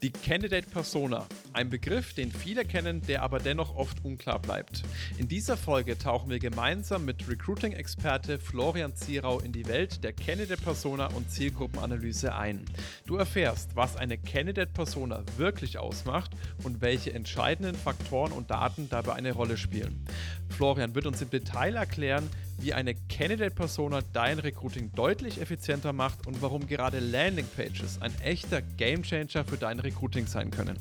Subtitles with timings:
[0.00, 4.84] Die Candidate Persona, ein Begriff, den viele kennen, der aber dennoch oft unklar bleibt.
[5.18, 10.62] In dieser Folge tauchen wir gemeinsam mit Recruiting-Experte Florian Zierau in die Welt der Candidate
[10.62, 12.64] Persona und Zielgruppenanalyse ein.
[13.06, 16.30] Du erfährst, was eine Candidate Persona wirklich ausmacht
[16.62, 20.06] und welche entscheidenden Faktoren und Daten dabei eine Rolle spielen.
[20.48, 22.30] Florian wird uns im Detail erklären,
[22.60, 29.44] wie eine Candidate-Persona dein Recruiting deutlich effizienter macht und warum gerade Landingpages ein echter Gamechanger
[29.44, 30.78] für dein Recruiting sein können.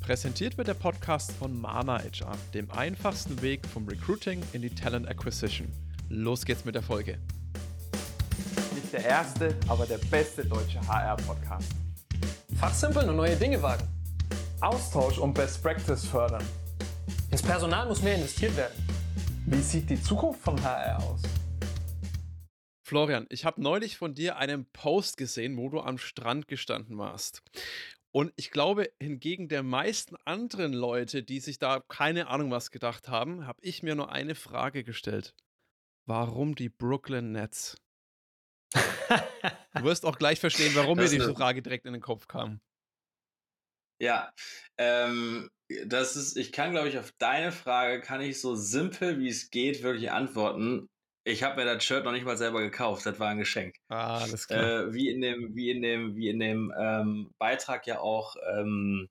[0.00, 5.08] Präsentiert wird der Podcast von Mana HR, dem einfachsten Weg vom Recruiting in die Talent
[5.08, 5.66] Acquisition.
[6.08, 7.18] Los geht's mit der Folge.
[8.74, 11.72] Nicht der erste, aber der beste deutsche HR-Podcast.
[12.60, 13.84] Fachsimpeln und neue Dinge wagen.
[14.60, 16.44] Austausch und Best Practice fördern.
[17.32, 18.85] Ins Personal muss mehr investiert werden.
[19.48, 21.22] Wie sieht die Zukunft von HR aus?
[22.84, 27.42] Florian, ich habe neulich von dir einen Post gesehen, wo du am Strand gestanden warst.
[28.10, 33.08] Und ich glaube, hingegen der meisten anderen Leute, die sich da keine Ahnung was gedacht
[33.08, 35.32] haben, habe ich mir nur eine Frage gestellt.
[36.06, 37.76] Warum die Brooklyn Nets?
[38.74, 42.60] du wirst auch gleich verstehen, warum mir diese Frage direkt in den Kopf kam.
[43.98, 44.32] Ja,
[44.78, 45.50] ähm,
[45.86, 49.50] das ist, ich kann, glaube ich, auf deine Frage kann ich so simpel wie es
[49.50, 50.88] geht wirklich antworten.
[51.24, 53.74] Ich habe mir das Shirt noch nicht mal selber gekauft, das war ein Geschenk.
[53.88, 54.88] Ah, alles klar.
[54.88, 59.08] Äh, wie in dem, wie in dem, wie in dem ähm, Beitrag ja auch ähm,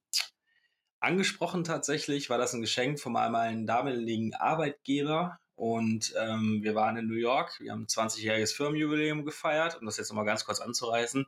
[1.01, 5.39] angesprochen tatsächlich, war das ein Geschenk von meinem damaligen Arbeitgeber.
[5.55, 9.97] Und ähm, wir waren in New York, wir haben ein 20-jähriges Firmenjubiläum gefeiert, um das
[9.97, 11.25] jetzt nochmal ganz kurz anzureißen.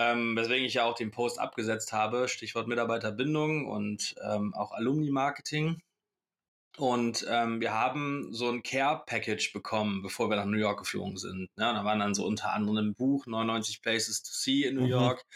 [0.00, 5.82] Ähm, weswegen ich ja auch den Post abgesetzt habe, Stichwort Mitarbeiterbindung und ähm, auch Alumni-Marketing.
[6.78, 11.50] Und ähm, wir haben so ein Care-Package bekommen, bevor wir nach New York geflogen sind.
[11.58, 14.84] Ja, da waren dann so unter anderem ein Buch 99 Places to See in New
[14.84, 14.88] mhm.
[14.88, 15.26] York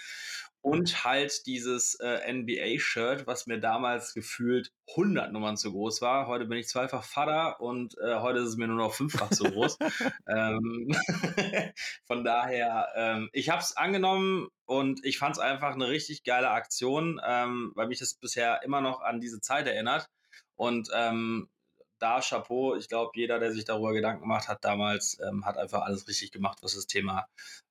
[0.65, 6.27] und halt dieses äh, NBA-Shirt, was mir damals gefühlt 100 Nummern zu groß war.
[6.27, 9.45] Heute bin ich zweifach Vater und äh, heute ist es mir nur noch fünffach zu
[9.45, 9.77] groß.
[10.27, 10.89] ähm,
[12.07, 16.49] von daher, ähm, ich habe es angenommen und ich fand es einfach eine richtig geile
[16.49, 20.09] Aktion, ähm, weil mich das bisher immer noch an diese Zeit erinnert.
[20.57, 21.51] Und ähm,
[21.99, 25.83] da Chapeau, ich glaube, jeder, der sich darüber Gedanken gemacht hat damals, ähm, hat einfach
[25.83, 27.27] alles richtig gemacht, was das Thema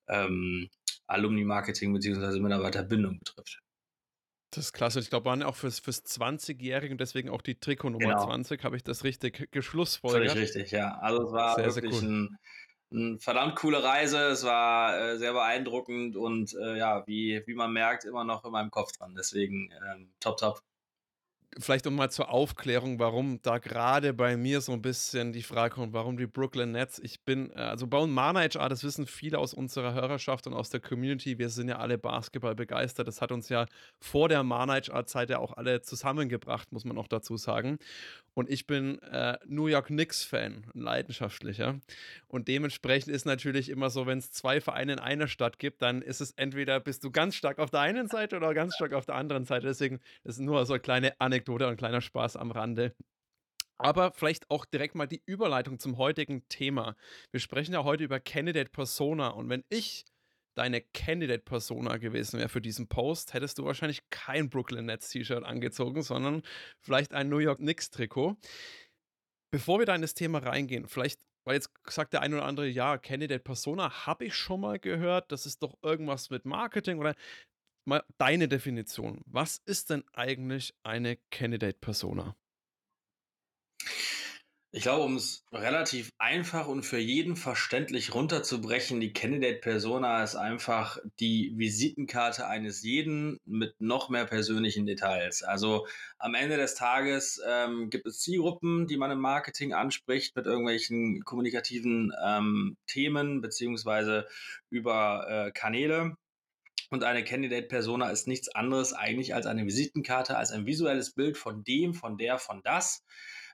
[0.08, 0.70] ähm,
[1.14, 2.40] Alumni-Marketing bzw.
[2.40, 3.60] Mitarbeiterbindung betrifft.
[4.52, 5.00] Das ist klasse.
[5.00, 8.26] Ich glaube, waren auch fürs, fürs 20-Jährige und deswegen auch die Trikotnummer genau.
[8.26, 10.32] 20, habe ich das richtig geschlussfolgert.
[10.32, 10.98] Völlig richtig, ja.
[11.00, 12.16] Also es war sehr, wirklich sehr cool.
[12.92, 14.20] ein, ein, verdammt coole Reise.
[14.28, 18.52] Es war äh, sehr beeindruckend und äh, ja, wie, wie man merkt, immer noch in
[18.52, 19.16] meinem Kopf dran.
[19.16, 20.62] Deswegen ähm, top, top
[21.60, 25.76] vielleicht um mal zur Aufklärung, warum da gerade bei mir so ein bisschen die Frage
[25.76, 27.00] kommt, warum die Brooklyn Nets.
[27.00, 30.70] Ich bin, äh, also bei Mana HR, das wissen viele aus unserer Hörerschaft und aus
[30.70, 33.08] der Community, wir sind ja alle Basketball begeistert.
[33.08, 33.66] Das hat uns ja
[34.00, 37.78] vor der Mana HR-Zeit ja auch alle zusammengebracht, muss man auch dazu sagen.
[38.34, 41.80] Und ich bin äh, New York Knicks-Fan, leidenschaftlicher.
[42.28, 46.02] Und dementsprechend ist natürlich immer so, wenn es zwei Vereine in einer Stadt gibt, dann
[46.02, 49.06] ist es entweder bist du ganz stark auf der einen Seite oder ganz stark auf
[49.06, 49.68] der anderen Seite.
[49.68, 52.96] Deswegen ist nur so eine kleine Anekdote und ein kleiner Spaß am Rande.
[53.78, 56.96] Aber vielleicht auch direkt mal die Überleitung zum heutigen Thema.
[57.32, 59.30] Wir sprechen ja heute über Candidate Persona.
[59.30, 60.06] Und wenn ich
[60.56, 66.02] deine Candidate-Persona gewesen wäre für diesen Post, hättest du wahrscheinlich kein Brooklyn Nets T-Shirt angezogen,
[66.04, 66.44] sondern
[66.80, 68.38] vielleicht ein New York Knicks-Trikot.
[69.52, 72.68] Bevor wir da in das Thema reingehen, vielleicht, weil jetzt sagt der eine oder andere,
[72.68, 77.16] ja, Candidate-Persona habe ich schon mal gehört, das ist doch irgendwas mit Marketing oder
[77.86, 79.22] mal deine Definition.
[79.26, 82.36] Was ist denn eigentlich eine Candidate-Persona?
[84.76, 90.36] Ich glaube, um es relativ einfach und für jeden verständlich runterzubrechen, die Candidate Persona ist
[90.36, 95.44] einfach die Visitenkarte eines jeden mit noch mehr persönlichen Details.
[95.44, 95.86] Also
[96.18, 101.24] am Ende des Tages ähm, gibt es Zielgruppen, die man im Marketing anspricht mit irgendwelchen
[101.24, 104.26] kommunikativen ähm, Themen beziehungsweise
[104.72, 106.18] über äh, Kanäle.
[106.94, 111.38] Und eine Candidate Persona ist nichts anderes eigentlich als eine Visitenkarte, als ein visuelles Bild
[111.40, 113.04] von dem, von der, von das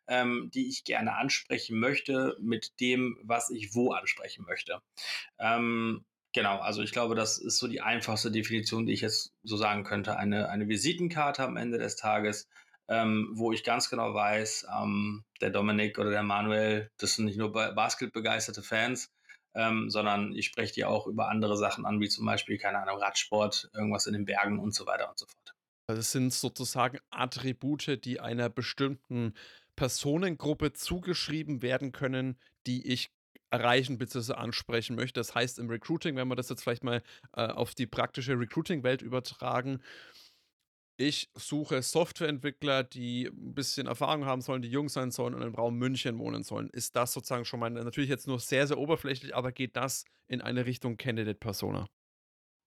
[0.10, 4.82] ähm, die ich gerne ansprechen möchte, mit dem, was ich wo ansprechen möchte.
[5.38, 6.04] Ähm,
[6.34, 9.86] genau, also ich glaube, das ist so die einfachste Definition, die ich jetzt so sagen
[9.86, 10.18] könnte.
[10.18, 12.50] Eine, eine Visitenkarte am Ende des Tages,
[12.90, 17.38] ähm, wo ich ganz genau weiß, ähm, der Dominik oder der Manuel, das sind nicht
[17.38, 19.12] nur basketbegeisterte Fans,
[19.60, 22.98] ähm, sondern ich spreche die auch über andere Sachen an, wie zum Beispiel, keine Ahnung,
[22.98, 25.54] Radsport, irgendwas in den Bergen und so weiter und so fort.
[25.88, 29.34] Also es sind sozusagen Attribute, die einer bestimmten
[29.76, 33.12] Personengruppe zugeschrieben werden können, die ich
[33.50, 34.34] erreichen bzw.
[34.34, 35.20] ansprechen möchte.
[35.20, 37.02] Das heißt, im Recruiting, wenn wir das jetzt vielleicht mal
[37.34, 39.82] äh, auf die praktische Recruiting-Welt übertragen,
[41.00, 45.56] ich suche Softwareentwickler, die ein bisschen Erfahrung haben sollen, die jung sein sollen und im
[45.56, 46.70] Raum München wohnen sollen.
[46.72, 50.42] Ist das sozusagen schon mal natürlich jetzt nur sehr, sehr oberflächlich, aber geht das in
[50.42, 51.88] eine Richtung Candidate Persona?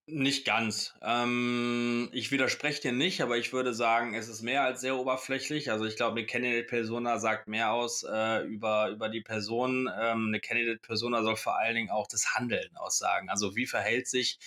[0.05, 0.93] Nicht ganz.
[1.01, 5.71] Ähm, ich widerspreche dir nicht, aber ich würde sagen, es ist mehr als sehr oberflächlich.
[5.71, 9.89] Also ich glaube, eine Candidate-Persona sagt mehr aus äh, über, über die Person.
[9.97, 13.29] Ähm, eine Candidate-Persona soll vor allen Dingen auch das Handeln aussagen.
[13.29, 14.39] Also wie verhält sich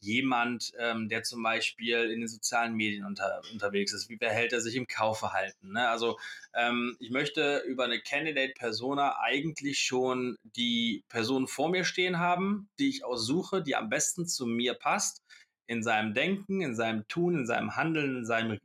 [0.00, 4.08] jemand, ähm, der zum Beispiel in den sozialen Medien unter, unterwegs ist?
[4.08, 5.74] Wie verhält er sich im Kaufverhalten?
[5.74, 5.88] Ne?
[5.88, 6.18] Also
[6.54, 12.88] ähm, ich möchte über eine Candidate-Persona eigentlich schon die Person vor mir stehen haben, die
[12.88, 15.03] ich aussuche, die am besten zu mir passt,
[15.66, 18.58] in seinem Denken, in seinem Tun, in seinem Handeln, in seinem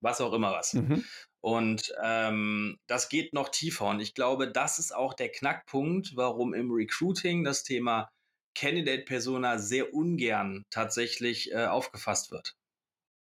[0.00, 0.74] was auch immer was.
[0.74, 1.04] Mhm.
[1.40, 3.86] Und ähm, das geht noch tiefer.
[3.86, 8.10] Und ich glaube, das ist auch der Knackpunkt, warum im Recruiting das Thema
[8.54, 12.56] Candidate Persona sehr ungern tatsächlich äh, aufgefasst wird.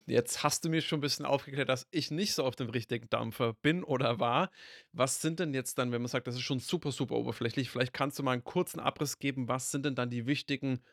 [0.07, 3.09] Jetzt hast du mir schon ein bisschen aufgeklärt, dass ich nicht so auf dem richtigen
[3.09, 4.51] Dampfer bin oder war.
[4.91, 7.91] Was sind denn jetzt dann, wenn man sagt, das ist schon super, super oberflächlich, vielleicht
[7.91, 10.83] kannst du mal einen kurzen Abriss geben, was sind denn dann die wichtigen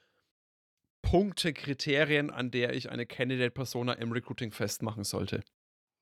[1.02, 5.42] Punkte, Kriterien, an der ich eine Candidate-Persona im Recruiting festmachen sollte?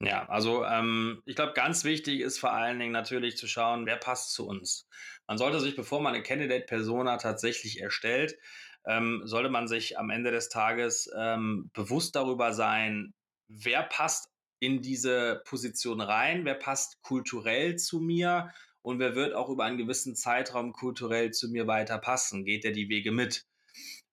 [0.02, 3.96] Ja, also ähm, ich glaube, ganz wichtig ist vor allen Dingen natürlich zu schauen, wer
[3.96, 4.88] passt zu uns.
[5.26, 8.38] Man sollte sich, bevor man eine Candidate-Persona tatsächlich erstellt,
[8.86, 13.12] ähm, sollte man sich am Ende des Tages ähm, bewusst darüber sein,
[13.48, 18.52] wer passt in diese Position rein, wer passt kulturell zu mir
[18.82, 22.72] und wer wird auch über einen gewissen Zeitraum kulturell zu mir weiter passen, geht er
[22.72, 23.44] die Wege mit.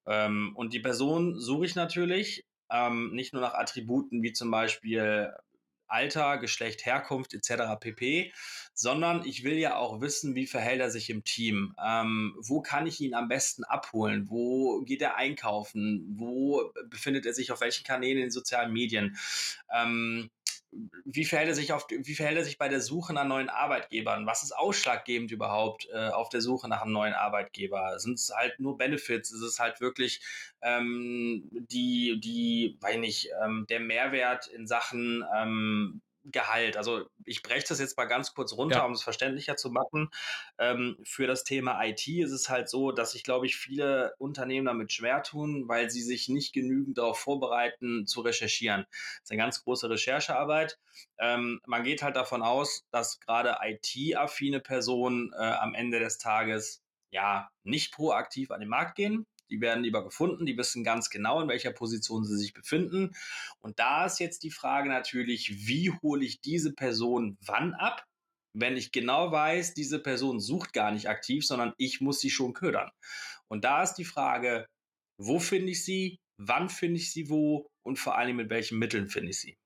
[0.07, 5.33] Ähm, und die Person suche ich natürlich ähm, nicht nur nach Attributen wie zum Beispiel
[5.88, 7.80] Alter, Geschlecht, Herkunft etc.
[7.80, 8.33] pp,
[8.74, 12.88] sondern ich will ja auch wissen, wie verhält er sich im Team, ähm, wo kann
[12.88, 17.86] ich ihn am besten abholen, wo geht er einkaufen, wo befindet er sich auf welchen
[17.86, 19.18] Kanälen in den sozialen Medien.
[19.74, 20.30] Ähm,
[21.06, 24.25] wie verhält er sich auf, wie verhält er sich bei der Suche nach neuen Arbeitgebern?
[24.25, 28.00] Was ist ausschlaggebend überhaupt äh, auf der Suche nach einem neuen Arbeitgeber?
[28.00, 29.31] Sind es halt nur Benefits?
[29.31, 30.21] Ist es halt wirklich
[30.62, 36.01] ähm, die, die, weiß nicht, ähm, der Mehrwert in Sachen ähm,
[36.31, 36.77] Gehalt.
[36.77, 38.85] Also ich breche das jetzt mal ganz kurz runter, ja.
[38.85, 40.09] um es verständlicher zu machen.
[40.57, 44.65] Ähm, für das Thema IT ist es halt so, dass sich, glaube ich, viele Unternehmen
[44.65, 48.85] damit schwer tun, weil sie sich nicht genügend darauf vorbereiten, zu recherchieren.
[48.89, 50.79] Das ist eine ganz große Recherchearbeit.
[51.18, 56.83] Ähm, man geht halt davon aus, dass gerade IT-affine Personen äh, am Ende des Tages
[57.09, 61.41] ja nicht proaktiv an den Markt gehen, die werden lieber gefunden, die wissen ganz genau,
[61.41, 63.13] in welcher Position sie sich befinden.
[63.59, 68.05] Und da ist jetzt die Frage natürlich, wie hole ich diese Person wann ab?
[68.59, 72.53] wenn ich genau weiß, diese Person sucht gar nicht aktiv, sondern ich muss sie schon
[72.53, 72.89] ködern.
[73.47, 74.67] Und da ist die Frage,
[75.19, 79.09] wo finde ich sie, wann finde ich sie wo und vor allem mit welchen Mitteln
[79.09, 79.57] finde ich sie.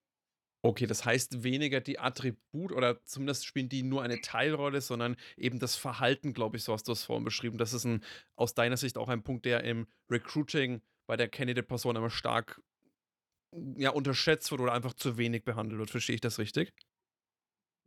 [0.64, 5.58] Okay, das heißt weniger die Attribut oder zumindest spielen die nur eine Teilrolle, sondern eben
[5.58, 7.58] das Verhalten, glaube ich, so hast du es vorhin beschrieben.
[7.58, 8.04] Das ist ein,
[8.36, 12.62] aus deiner Sicht auch ein Punkt, der im Recruiting bei der Candidate-Person immer stark
[13.76, 15.90] ja, unterschätzt wird oder einfach zu wenig behandelt wird.
[15.92, 16.74] Verstehe ich das richtig?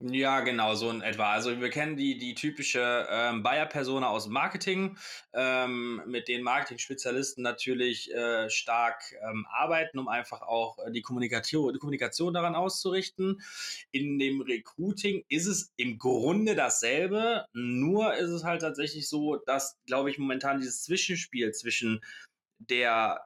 [0.00, 1.32] Ja, genau, so in etwa.
[1.32, 4.99] Also wir kennen die, die typische ähm, Buyer-Persona aus Marketing,
[5.32, 11.73] ähm, mit den Marketing-Spezialisten natürlich äh, stark ähm, arbeiten, um einfach auch äh, die, Kommunikation,
[11.73, 13.41] die Kommunikation daran auszurichten.
[13.93, 19.78] In dem Recruiting ist es im Grunde dasselbe, nur ist es halt tatsächlich so, dass,
[19.87, 22.04] glaube ich, momentan dieses Zwischenspiel zwischen
[22.59, 23.25] der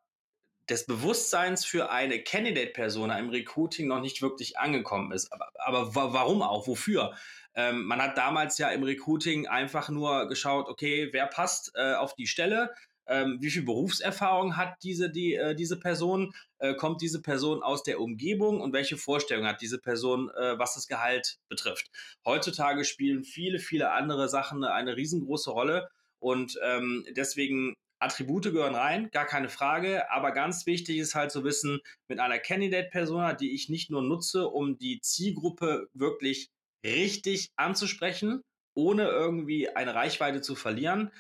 [0.71, 5.33] des Bewusstseins für eine Candidate-Persona im Recruiting noch nicht wirklich angekommen ist.
[5.33, 6.67] Aber, aber warum auch?
[6.67, 7.15] Wofür?
[7.55, 12.15] Ähm, man hat damals ja im Recruiting einfach nur geschaut, okay, wer passt äh, auf
[12.15, 12.75] die Stelle?
[13.09, 16.35] Ähm, wie viel Berufserfahrung hat diese, die, äh, diese Person?
[16.59, 20.75] Äh, kommt diese Person aus der Umgebung und welche Vorstellungen hat diese Person, äh, was
[20.75, 21.91] das Gehalt betrifft?
[22.27, 25.89] Heutzutage spielen viele, viele andere Sachen eine riesengroße Rolle.
[26.21, 30.11] Und ähm, deswegen Attribute gehören rein, gar keine Frage.
[30.11, 34.49] Aber ganz wichtig ist halt zu wissen, mit einer Candidate-Persona, die ich nicht nur nutze,
[34.49, 36.49] um die Zielgruppe wirklich
[36.85, 38.43] richtig anzusprechen,
[38.75, 41.11] ohne irgendwie eine Reichweite zu verlieren.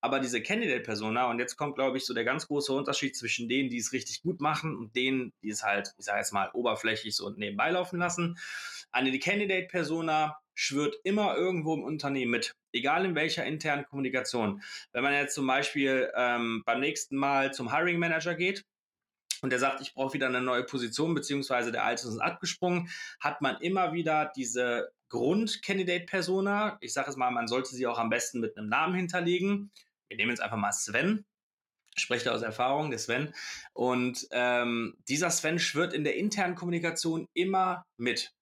[0.00, 3.68] Aber diese Candidate-Persona, und jetzt kommt, glaube ich, so der ganz große Unterschied zwischen denen,
[3.68, 7.14] die es richtig gut machen und denen, die es halt, ich sage jetzt mal, oberflächlich
[7.14, 8.38] so nebenbei laufen lassen.
[8.90, 14.62] Eine Candidate-Persona schwört immer irgendwo im Unternehmen mit, egal in welcher internen Kommunikation.
[14.92, 18.64] Wenn man jetzt zum Beispiel ähm, beim nächsten Mal zum Hiring Manager geht,
[19.42, 23.42] und der sagt, ich brauche wieder eine neue Position, beziehungsweise der alte ist abgesprungen, hat
[23.42, 26.78] man immer wieder diese Grund-Candidate-Persona.
[26.80, 29.72] Ich sage es mal, man sollte sie auch am besten mit einem Namen hinterlegen.
[30.08, 31.24] Wir nehmen jetzt einfach mal Sven.
[31.96, 33.34] spreche da aus Erfahrung, der Sven.
[33.72, 38.32] Und ähm, dieser Sven schwirrt in der internen Kommunikation immer mit.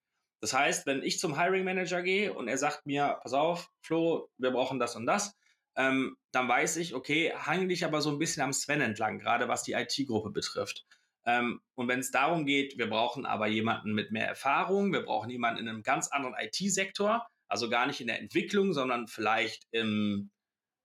[0.40, 4.30] Das heißt, wenn ich zum Hiring Manager gehe und er sagt mir, pass auf, Flo,
[4.38, 5.36] wir brauchen das und das,
[5.76, 9.48] ähm, dann weiß ich, okay, hangel dich aber so ein bisschen am Sven entlang, gerade
[9.48, 10.86] was die IT-Gruppe betrifft.
[11.26, 15.30] Ähm, und wenn es darum geht, wir brauchen aber jemanden mit mehr Erfahrung, wir brauchen
[15.30, 20.30] jemanden in einem ganz anderen IT-Sektor, also gar nicht in der Entwicklung, sondern vielleicht im,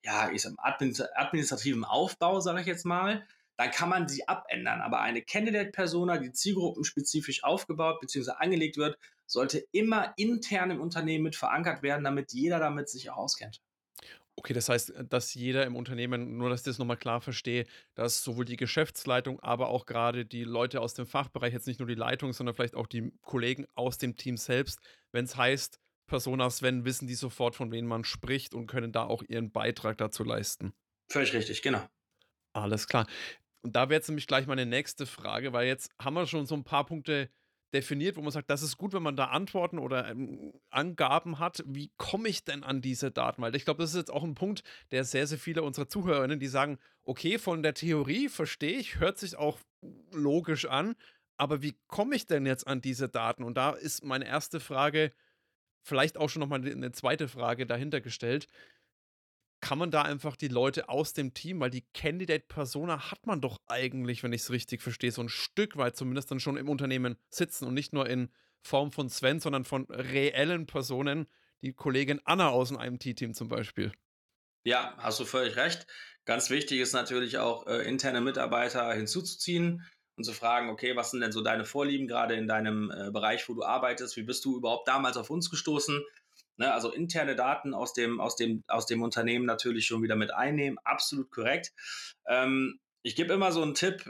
[0.03, 3.25] ja, ich sag, administrativen Aufbau, sage ich jetzt mal,
[3.57, 4.81] dann kann man sie abändern.
[4.81, 8.31] Aber eine Candidate-Persona, die zielgruppenspezifisch aufgebaut bzw.
[8.31, 13.17] angelegt wird, sollte immer intern im Unternehmen mit verankert werden, damit jeder damit sich auch
[13.17, 13.62] auskennt.
[14.38, 17.65] Okay, das heißt, äh, dass jeder im Unternehmen, nur dass ich das nochmal klar verstehe,
[17.96, 21.88] dass sowohl die Geschäftsleitung, aber auch gerade die Leute aus dem Fachbereich, jetzt nicht nur
[21.88, 24.79] die Leitung, sondern vielleicht auch die Kollegen aus dem Team selbst,
[25.12, 29.05] wenn es heißt, Persona Sven, wissen die sofort, von wem man spricht und können da
[29.05, 30.74] auch ihren Beitrag dazu leisten.
[31.10, 31.84] Völlig richtig, genau.
[32.53, 33.08] Alles klar.
[33.62, 36.55] Und da wäre jetzt nämlich gleich meine nächste Frage, weil jetzt haben wir schon so
[36.55, 37.32] ein paar Punkte
[37.74, 41.63] definiert, wo man sagt, das ist gut, wenn man da Antworten oder ähm, Angaben hat.
[41.65, 43.41] Wie komme ich denn an diese Daten?
[43.41, 46.39] Weil ich glaube, das ist jetzt auch ein Punkt, der sehr, sehr viele unserer Zuhörerinnen,
[46.39, 49.60] die sagen, okay, von der Theorie verstehe ich, hört sich auch
[50.12, 50.95] logisch an,
[51.38, 53.43] aber wie komme ich denn jetzt an diese Daten?
[53.43, 55.12] Und da ist meine erste Frage,
[55.84, 58.48] vielleicht auch schon nochmal eine zweite Frage dahinter gestellt
[59.65, 63.57] kann man da einfach die Leute aus dem Team, weil die Candidate-Persona hat man doch
[63.65, 67.17] eigentlich, wenn ich es richtig verstehe, so ein Stück weit zumindest dann schon im Unternehmen
[67.31, 68.29] sitzen und nicht nur in
[68.62, 71.25] Form von Sven, sondern von reellen Personen,
[71.63, 73.91] die Kollegin Anna aus dem IMT-Team zum Beispiel.
[74.65, 75.88] Ja, hast du völlig recht.
[76.25, 79.84] Ganz wichtig ist natürlich auch, äh, interne Mitarbeiter hinzuzuziehen
[80.15, 83.50] und zu fragen, okay, was sind denn so deine Vorlieben gerade in deinem äh, Bereich,
[83.50, 84.15] wo du arbeitest?
[84.15, 86.05] Wie bist du überhaupt damals auf uns gestoßen?
[86.57, 90.33] Ne, also interne Daten aus dem, aus, dem, aus dem Unternehmen natürlich schon wieder mit
[90.33, 91.74] einnehmen, absolut korrekt.
[92.27, 94.09] Ähm, ich gebe immer so einen Tipp,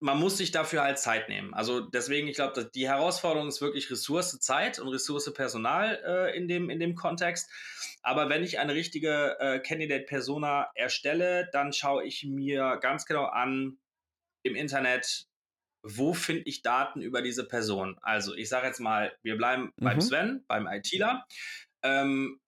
[0.00, 1.54] man muss sich dafür halt Zeit nehmen.
[1.54, 6.46] Also deswegen, ich glaube, die Herausforderung ist wirklich Ressource Zeit und Ressource Personal äh, in,
[6.48, 7.50] dem, in dem Kontext.
[8.02, 13.78] Aber wenn ich eine richtige äh, Candidate-Persona erstelle, dann schaue ich mir ganz genau an
[14.44, 15.26] im Internet,
[15.82, 17.98] wo finde ich Daten über diese Person?
[18.02, 19.84] Also ich sage jetzt mal, wir bleiben mhm.
[19.84, 21.24] beim Sven, beim ITler.
[21.82, 22.40] Ähm,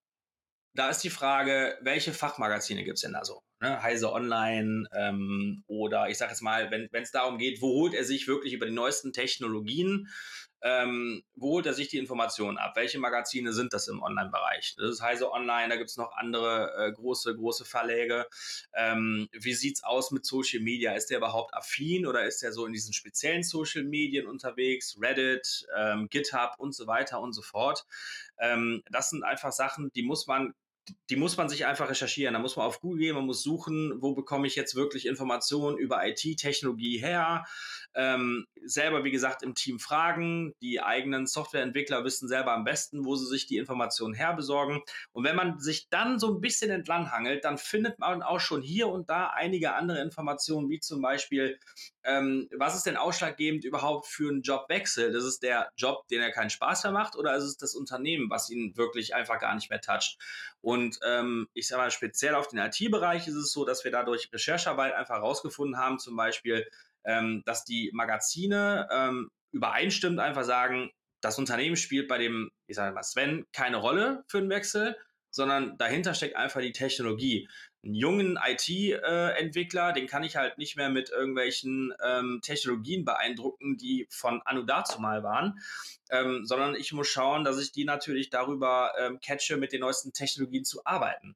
[0.73, 3.43] da ist die Frage, welche Fachmagazine gibt es denn da so?
[3.59, 3.81] Ne?
[3.81, 8.05] Heise Online ähm, oder ich sage jetzt mal, wenn es darum geht, wo holt er
[8.05, 10.07] sich wirklich über die neuesten Technologien
[10.63, 12.73] ähm, wo holt er sich die Informationen ab?
[12.75, 14.75] Welche Magazine sind das im Online-Bereich?
[14.77, 18.27] Das ist Heise Online, da gibt es noch andere äh, große, große Verläge.
[18.73, 20.93] Ähm, wie sieht es aus mit Social Media?
[20.93, 24.97] Ist der überhaupt affin oder ist der so in diesen speziellen Social Medien unterwegs?
[25.01, 27.85] Reddit, ähm, GitHub und so weiter und so fort.
[28.37, 30.53] Ähm, das sind einfach Sachen, die muss man
[31.09, 32.33] die muss man sich einfach recherchieren.
[32.33, 35.77] Da muss man auf Google gehen, man muss suchen, wo bekomme ich jetzt wirklich Informationen
[35.77, 37.45] über IT-Technologie her.
[37.93, 40.53] Ähm, selber, wie gesagt, im Team fragen.
[40.61, 44.81] Die eigenen Softwareentwickler wissen selber am besten, wo sie sich die Informationen herbesorgen.
[45.11, 48.87] Und wenn man sich dann so ein bisschen entlanghangelt, dann findet man auch schon hier
[48.87, 51.59] und da einige andere Informationen, wie zum Beispiel,
[52.03, 55.11] ähm, was ist denn ausschlaggebend überhaupt für einen Jobwechsel?
[55.11, 58.29] Das ist der Job, den er keinen Spaß mehr macht, oder ist es das Unternehmen,
[58.29, 60.17] was ihn wirklich einfach gar nicht mehr toucht?
[60.61, 64.29] Und ähm, ich sage mal, speziell auf den IT-Bereich ist es so, dass wir dadurch
[64.31, 66.67] Recherchearbeit einfach herausgefunden haben, zum Beispiel,
[67.03, 70.91] ähm, dass die Magazine ähm, übereinstimmend einfach sagen,
[71.21, 74.97] das Unternehmen spielt bei dem, ich sage mal, Sven keine Rolle für einen Wechsel,
[75.29, 77.47] sondern dahinter steckt einfach die Technologie.
[77.83, 84.07] Einen jungen IT-Entwickler, den kann ich halt nicht mehr mit irgendwelchen ähm, Technologien beeindrucken, die
[84.11, 85.59] von Anno dazu mal waren,
[86.11, 90.13] ähm, sondern ich muss schauen, dass ich die natürlich darüber ähm, catche, mit den neuesten
[90.13, 91.35] Technologien zu arbeiten.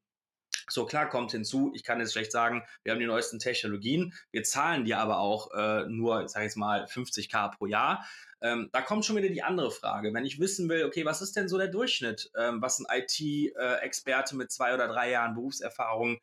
[0.68, 4.44] So klar kommt hinzu, ich kann jetzt schlecht sagen, wir haben die neuesten Technologien, wir
[4.44, 8.06] zahlen die aber auch äh, nur, sag ich jetzt mal, 50k pro Jahr.
[8.42, 10.14] Ähm, da kommt schon wieder die andere Frage.
[10.14, 14.36] Wenn ich wissen will, okay, was ist denn so der Durchschnitt, ähm, was ein IT-Experte
[14.36, 16.20] mit zwei oder drei Jahren Berufserfahrung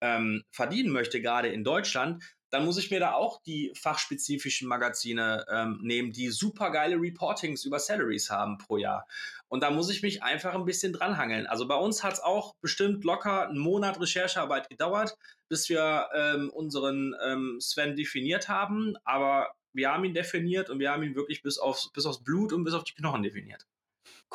[0.00, 5.44] ähm, verdienen möchte, gerade in Deutschland, dann muss ich mir da auch die fachspezifischen Magazine
[5.50, 9.06] ähm, nehmen, die super geile Reportings über Salaries haben pro Jahr.
[9.48, 11.46] Und da muss ich mich einfach ein bisschen dranhangeln.
[11.46, 15.16] Also bei uns hat es auch bestimmt locker einen Monat Recherchearbeit gedauert,
[15.48, 18.96] bis wir ähm, unseren ähm, Sven definiert haben.
[19.04, 22.52] Aber wir haben ihn definiert und wir haben ihn wirklich bis aufs, bis aufs Blut
[22.52, 23.66] und bis auf die Knochen definiert.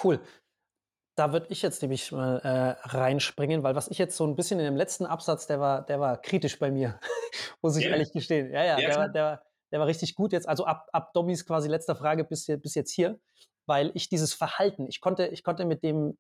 [0.02, 0.22] Cool.
[1.20, 4.60] Da würde ich jetzt nämlich mal äh, reinspringen, weil was ich jetzt so ein bisschen
[4.60, 7.00] in dem letzten Absatz, der war, der war kritisch bei mir,
[7.62, 7.94] muss ich yeah.
[7.94, 8.54] ehrlich gestehen.
[8.54, 10.48] Ja, ja, ja der, war, der, der war richtig gut jetzt.
[10.48, 13.20] Also ab, ab Dommys quasi letzter Frage bis, bis jetzt hier
[13.66, 16.18] weil ich dieses Verhalten, ich konnte, ich konnte mit dem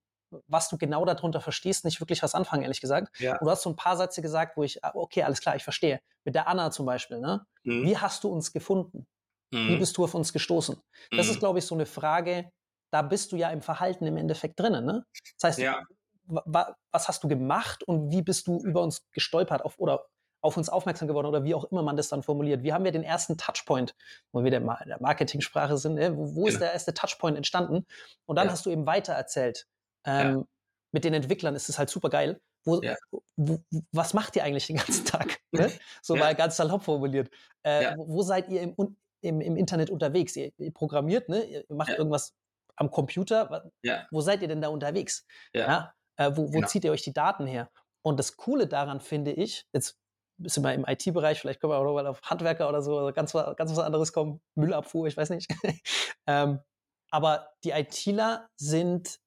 [0.47, 3.19] was du genau darunter verstehst, nicht wirklich was anfangen, ehrlich gesagt.
[3.19, 3.31] Ja.
[3.39, 5.63] Und du hast so ein paar Sätze gesagt, wo ich, ah, okay, alles klar, ich
[5.63, 6.01] verstehe.
[6.23, 7.47] Mit der Anna zum Beispiel, ne?
[7.63, 7.83] Mhm.
[7.83, 9.07] Wie hast du uns gefunden?
[9.51, 9.79] Wie Mhm.
[9.79, 10.79] bist du auf uns gestoßen?
[11.15, 11.31] Das Mhm.
[11.31, 12.51] ist, glaube ich, so eine Frage,
[12.91, 15.05] da bist du ja im Verhalten im Endeffekt drinnen, ne?
[15.39, 15.83] Das heißt, Ja.
[16.25, 20.05] wa- wa- was hast du gemacht und wie bist du über uns gestolpert auf, oder
[20.41, 22.63] auf uns aufmerksam geworden oder wie auch immer man das dann formuliert.
[22.63, 23.93] Wie haben wir den ersten Touchpoint,
[24.31, 26.15] wo wir mal in der Marketingsprache sind, ne?
[26.15, 26.65] wo, wo ist Genau.
[26.65, 27.85] der erste Touchpoint entstanden?
[28.25, 28.53] Und dann Ja.
[28.53, 29.67] hast du eben weiter erzählt.
[30.05, 30.45] Ähm,
[30.91, 32.39] Mit den Entwicklern ist es halt super geil.
[32.65, 32.95] Wo, Ja.
[33.35, 33.59] wo,
[33.91, 35.39] was macht ihr eigentlich den ganzen Tag?
[35.51, 35.71] Ne?
[36.01, 36.21] So Ja.
[36.21, 37.29] mal ganz salopp formuliert.
[37.63, 37.97] Äh, Ja.
[37.97, 38.75] wo, wo seid ihr im,
[39.21, 40.35] im, im Internet unterwegs?
[40.35, 41.43] Ihr, ihr programmiert, ne?
[41.43, 41.97] ihr macht Ja.
[41.97, 42.33] irgendwas
[42.79, 43.69] am Computer.
[43.83, 44.07] Ja.
[44.11, 45.25] Wo seid ihr denn da unterwegs?
[45.53, 45.93] Ja.
[46.17, 46.67] Äh, wo wo Genau.
[46.67, 47.69] zieht ihr euch die Daten her?
[48.01, 49.99] Und das Coole daran finde ich, jetzt
[50.41, 53.11] sind wir im IT-Bereich, vielleicht können wir auch noch mal auf Handwerker oder so, oder
[53.11, 55.49] ganz, ganz was anderes kommen, Müllabfuhr, ich weiß nicht.
[56.27, 56.59] ähm,
[57.11, 59.19] aber die ITler sind,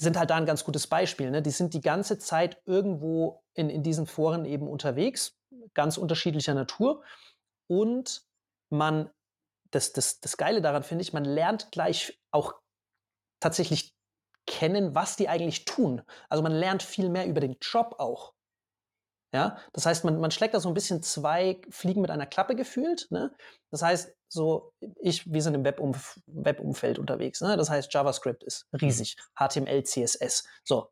[0.00, 1.30] sind halt da ein ganz gutes Beispiel.
[1.30, 1.42] Ne?
[1.42, 5.36] Die sind die ganze Zeit irgendwo in, in diesen Foren eben unterwegs,
[5.74, 7.04] ganz unterschiedlicher Natur.
[7.68, 8.22] Und
[8.70, 9.10] man,
[9.70, 12.54] das, das, das Geile daran finde ich, man lernt gleich auch
[13.40, 13.94] tatsächlich
[14.46, 16.02] kennen, was die eigentlich tun.
[16.28, 18.34] Also man lernt viel mehr über den Job auch.
[19.32, 22.56] Ja, das heißt, man, man schlägt da so ein bisschen zwei Fliegen mit einer Klappe
[22.56, 23.06] gefühlt.
[23.10, 23.32] Ne?
[23.70, 27.40] Das heißt, so ich, wir sind im Webumf Webumfeld unterwegs.
[27.40, 27.56] Ne?
[27.56, 30.44] Das heißt, JavaScript ist riesig, HTML, CSS.
[30.64, 30.90] So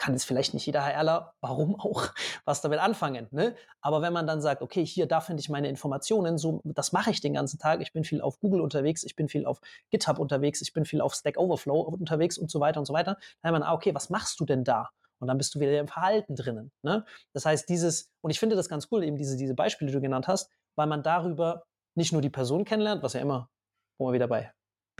[0.00, 2.08] kann jetzt vielleicht nicht jeder HRler, warum auch,
[2.46, 3.28] was damit anfangen.
[3.30, 3.54] Ne?
[3.82, 7.10] Aber wenn man dann sagt, okay, hier, da finde ich meine Informationen, so, das mache
[7.10, 7.82] ich den ganzen Tag.
[7.82, 11.02] Ich bin viel auf Google unterwegs, ich bin viel auf GitHub unterwegs, ich bin viel
[11.02, 13.18] auf Stack Overflow unterwegs und so weiter und so weiter.
[13.42, 14.88] Dann hat man, ah, okay, was machst du denn da?
[15.20, 16.72] Und dann bist du wieder im Verhalten drinnen.
[16.82, 17.04] Ne?
[17.34, 20.00] Das heißt, dieses, und ich finde das ganz cool, eben diese, diese Beispiele, die du
[20.00, 21.64] genannt hast, weil man darüber
[21.94, 23.50] nicht nur die Person kennenlernt, was ja immer,
[23.98, 24.50] wo wir wieder bei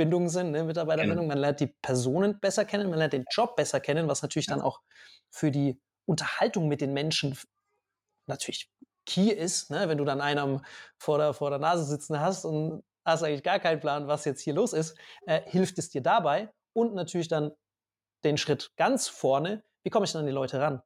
[0.00, 3.80] Bindungen sind, ne, Mitarbeiterbindung, man lernt die Personen besser kennen, man lernt den Job besser
[3.80, 4.80] kennen, was natürlich dann auch
[5.30, 7.38] für die Unterhaltung mit den Menschen
[8.26, 8.70] natürlich
[9.04, 9.90] key ist, ne?
[9.90, 10.64] wenn du dann einen
[10.98, 14.40] vor der, vor der Nase sitzen hast und hast eigentlich gar keinen Plan, was jetzt
[14.40, 17.52] hier los ist, äh, hilft es dir dabei und natürlich dann
[18.24, 20.82] den Schritt ganz vorne, wie komme ich denn an die Leute ran?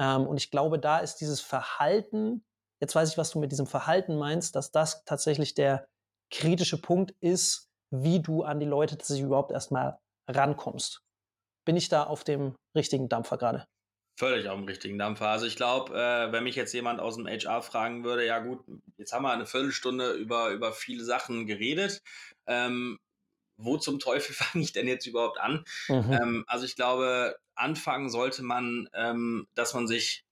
[0.00, 2.44] Ähm, und ich glaube, da ist dieses Verhalten,
[2.80, 5.86] jetzt weiß ich, was du mit diesem Verhalten meinst, dass das tatsächlich der
[6.30, 9.98] kritische Punkt ist, wie du an die Leute tatsächlich überhaupt erstmal
[10.28, 11.00] rankommst.
[11.64, 13.66] Bin ich da auf dem richtigen Dampfer gerade?
[14.18, 15.28] Völlig auf dem richtigen Dampfer.
[15.28, 18.64] Also ich glaube, äh, wenn mich jetzt jemand aus dem HR fragen würde, ja gut,
[18.96, 22.02] jetzt haben wir eine Viertelstunde über, über viele Sachen geredet.
[22.46, 22.98] Ähm,
[23.58, 25.64] wo zum Teufel fange ich denn jetzt überhaupt an?
[25.88, 26.12] Mhm.
[26.12, 30.24] Ähm, also ich glaube, anfangen sollte man, ähm, dass man sich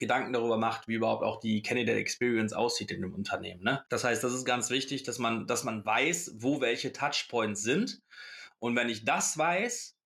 [0.00, 3.62] Gedanken darüber macht, wie überhaupt auch die Candidate Experience aussieht in dem Unternehmen.
[3.62, 3.84] Ne?
[3.88, 8.00] Das heißt, das ist ganz wichtig, dass man, dass man weiß, wo welche Touchpoints sind.
[8.58, 9.96] Und wenn ich das weiß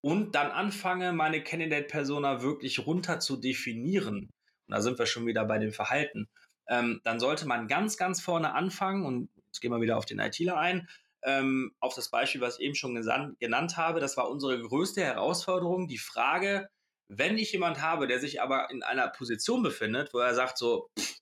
[0.00, 4.30] und dann anfange, meine Candidate-Persona wirklich runter zu definieren,
[4.66, 6.28] und da sind wir schon wieder bei dem Verhalten,
[6.68, 10.18] ähm, dann sollte man ganz, ganz vorne anfangen, und jetzt gehen wir wieder auf den
[10.18, 10.88] ITler ein,
[11.22, 14.00] ähm, auf das Beispiel, was ich eben schon genannt habe.
[14.00, 16.68] Das war unsere größte Herausforderung, die Frage,
[17.12, 20.90] wenn ich jemand habe, der sich aber in einer Position befindet, wo er sagt so,
[20.96, 21.18] pff,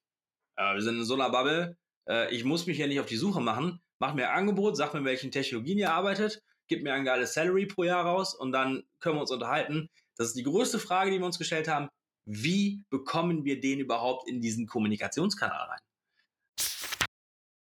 [0.56, 3.16] äh, wir sind in so einer Bubble, äh, ich muss mich hier nicht auf die
[3.16, 7.06] Suche machen, mach mir ein Angebot, sag mir, welchen Technologien ihr arbeitet, gib mir ein
[7.06, 9.88] geiles Salary pro Jahr raus und dann können wir uns unterhalten.
[10.16, 11.88] Das ist die größte Frage, die wir uns gestellt haben.
[12.26, 15.80] Wie bekommen wir den überhaupt in diesen Kommunikationskanal rein?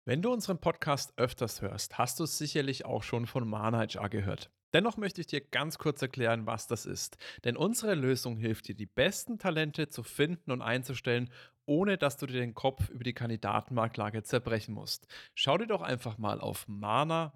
[0.05, 4.51] Wenn du unseren Podcast öfters hörst, hast du sicherlich auch schon von Mana HR gehört.
[4.75, 7.15] Dennoch möchte ich dir ganz kurz erklären, was das ist.
[7.45, 11.31] Denn unsere Lösung hilft dir, die besten Talente zu finden und einzustellen,
[11.65, 15.07] ohne dass du dir den Kopf über die Kandidatenmarktlage zerbrechen musst.
[15.33, 17.33] Schau dir doch einfach mal auf mana-hr.de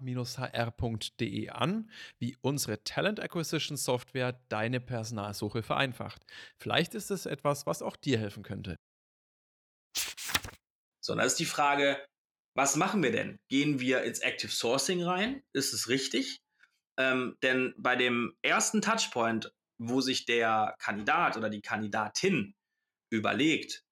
[1.48, 6.26] an, wie unsere Talent Acquisition Software deine Personalsuche vereinfacht.
[6.58, 8.76] Vielleicht ist es etwas, was auch dir helfen könnte.
[11.02, 12.04] So, dann ist die Frage,
[12.54, 13.38] was machen wir denn?
[13.48, 15.42] Gehen wir ins Active Sourcing rein?
[15.54, 16.42] Ist es richtig?
[17.00, 22.54] Ähm, denn bei dem ersten Touchpoint, wo sich der Kandidat oder die Kandidatin
[23.08, 23.84] überlegt,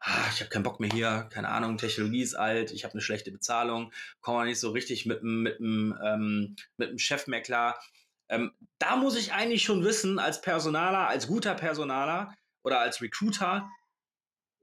[0.00, 3.00] ah, ich habe keinen Bock mehr hier, keine Ahnung, Technologie ist alt, ich habe eine
[3.00, 7.80] schlechte Bezahlung, komme nicht so richtig mit dem mit ähm, mit dem Chef mehr klar.
[8.28, 13.70] Ähm, da muss ich eigentlich schon wissen, als Personaler, als guter Personaler oder als Recruiter,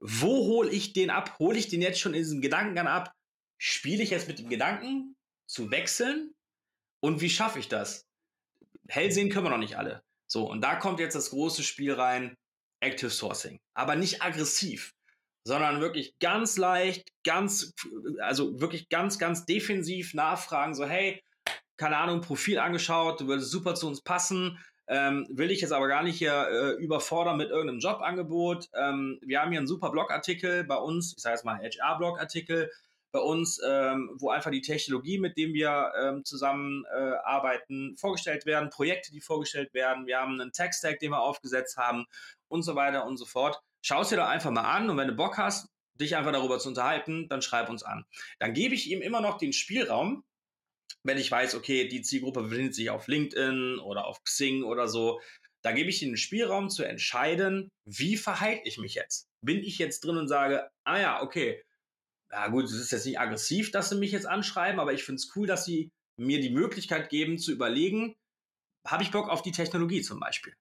[0.00, 1.38] wo hole ich den ab?
[1.38, 3.14] Hole ich den jetzt schon in diesem Gedankengang ab?
[3.58, 5.16] Spiele ich jetzt mit dem Gedanken
[5.46, 6.34] zu wechseln?
[7.00, 8.06] Und wie schaffe ich das?
[8.88, 10.02] Hell sehen können wir noch nicht alle.
[10.26, 12.36] So, und da kommt jetzt das große Spiel rein,
[12.80, 13.58] Active Sourcing.
[13.74, 14.92] Aber nicht aggressiv,
[15.44, 17.72] sondern wirklich ganz leicht, ganz,
[18.20, 21.22] also wirklich ganz, ganz defensiv nachfragen, so, hey,
[21.76, 25.88] keine Ahnung, Profil angeschaut, du würdest super zu uns passen, ähm, will ich jetzt aber
[25.88, 28.68] gar nicht hier äh, überfordern mit irgendeinem Jobangebot.
[28.74, 32.70] Ähm, wir haben hier einen super Blogartikel bei uns, ich sage jetzt mal HR-Blogartikel
[33.12, 38.70] bei uns, ähm, wo einfach die Technologie, mit dem wir ähm, zusammen äh, vorgestellt werden,
[38.70, 40.06] Projekte, die vorgestellt werden.
[40.06, 42.06] Wir haben einen Tech-Stack, den wir aufgesetzt haben
[42.48, 43.60] und so weiter und so fort.
[43.82, 46.58] Schau es dir doch einfach mal an und wenn du Bock hast, dich einfach darüber
[46.58, 48.04] zu unterhalten, dann schreib uns an.
[48.38, 50.24] Dann gebe ich ihm immer noch den Spielraum,
[51.02, 55.20] wenn ich weiß, okay, die Zielgruppe befindet sich auf LinkedIn oder auf Xing oder so,
[55.62, 59.28] da gebe ich ihnen Spielraum zu entscheiden, wie verhalte ich mich jetzt?
[59.42, 61.62] Bin ich jetzt drin und sage, ah ja, okay,
[62.30, 65.20] ja gut, es ist jetzt nicht aggressiv, dass sie mich jetzt anschreiben, aber ich finde
[65.20, 68.14] es cool, dass sie mir die Möglichkeit geben zu überlegen,
[68.86, 70.54] habe ich Bock auf die Technologie zum Beispiel?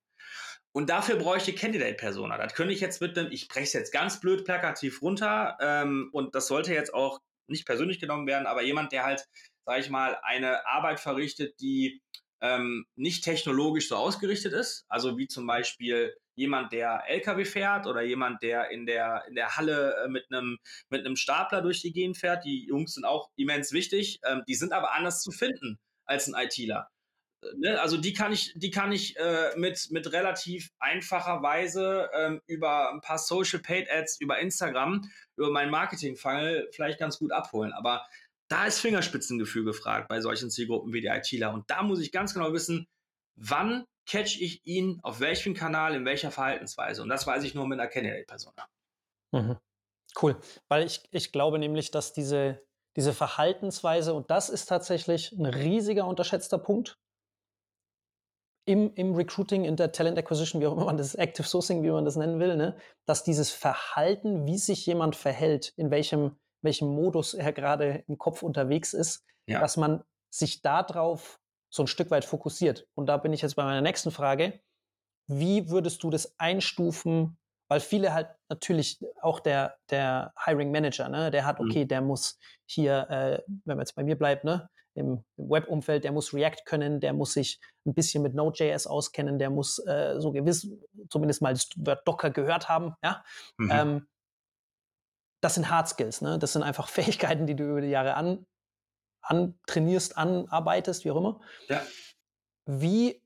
[0.71, 2.37] Und dafür bräuchte Candidate-Persona.
[2.37, 6.09] Das könnte ich jetzt mit einem, ich breche es jetzt ganz blöd plakativ runter ähm,
[6.11, 9.27] und das sollte jetzt auch nicht persönlich genommen werden, aber jemand, der halt
[9.69, 12.01] sage ich mal, eine Arbeit verrichtet, die
[12.41, 14.83] ähm, nicht technologisch so ausgerichtet ist.
[14.89, 19.57] Also wie zum Beispiel jemand, der LKW fährt oder jemand, der in der, in der
[19.57, 20.57] Halle äh, mit einem
[20.89, 22.45] mit einem Stapler durch die Gegend fährt.
[22.45, 24.19] Die Jungs sind auch immens wichtig.
[24.25, 26.89] Ähm, die sind aber anders zu finden als ein ITler.
[27.43, 27.81] Äh, ne?
[27.81, 32.91] Also die kann ich, die kann ich äh, mit, mit relativ einfacher Weise ähm, über
[32.91, 37.73] ein paar Social Paid Ads, über Instagram, über meinen Marketing-Funnel vielleicht ganz gut abholen.
[37.73, 38.05] Aber
[38.47, 41.53] da ist Fingerspitzengefühl gefragt bei solchen Zielgruppen wie die ITler.
[41.53, 42.87] Und da muss ich ganz genau wissen,
[43.35, 47.01] wann catch ich ihn, auf welchem Kanal, in welcher Verhaltensweise.
[47.01, 48.67] Und das weiß ich nur mit einer Candidate-Persona.
[49.31, 49.57] Mhm.
[50.21, 55.45] Cool, weil ich, ich glaube nämlich, dass diese, diese Verhaltensweise, und das ist tatsächlich ein
[55.45, 56.97] riesiger unterschätzter Punkt,
[58.65, 61.89] im, im Recruiting, in der Talent Acquisition, wie auch immer man das Active Sourcing, wie
[61.89, 66.89] man das nennen will, ne, dass dieses Verhalten, wie sich jemand verhält, in welchem welchem
[66.89, 69.59] Modus er gerade im Kopf unterwegs ist, ja.
[69.59, 72.87] dass man sich darauf so ein Stück weit fokussiert.
[72.95, 74.59] Und da bin ich jetzt bei meiner nächsten Frage.
[75.27, 77.37] Wie würdest du das einstufen?
[77.67, 81.69] Weil viele halt natürlich auch der, der Hiring Manager, ne, der hat, mhm.
[81.69, 86.03] okay, der muss hier, äh, wenn man jetzt bei mir bleibt, ne, im, im Web-Umfeld,
[86.03, 90.15] der muss React können, der muss sich ein bisschen mit Node.js auskennen, der muss äh,
[90.19, 90.67] so gewiss,
[91.09, 93.23] zumindest mal das Wort Docker gehört haben, ja.
[93.57, 93.71] Mhm.
[93.71, 94.07] Ähm,
[95.41, 96.37] das sind Hard Skills, ne?
[96.39, 98.45] Das sind einfach Fähigkeiten, die du über die Jahre an,
[99.21, 101.41] antrainierst, anarbeitest, wie auch immer.
[101.67, 101.81] Ja.
[102.65, 103.21] Wie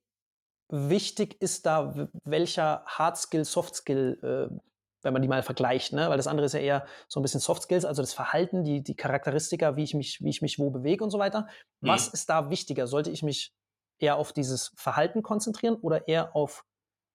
[0.69, 4.55] wichtig ist da welcher Hard Skill, Soft Skill, äh,
[5.03, 6.09] wenn man die mal vergleicht, ne?
[6.09, 8.81] Weil das andere ist ja eher so ein bisschen Soft Skills, also das Verhalten, die,
[8.81, 11.47] die Charakteristika, wie ich mich, wie ich mich wo bewege und so weiter.
[11.81, 11.89] Mhm.
[11.89, 12.87] Was ist da wichtiger?
[12.87, 13.53] Sollte ich mich
[13.99, 16.65] eher auf dieses Verhalten konzentrieren oder eher auf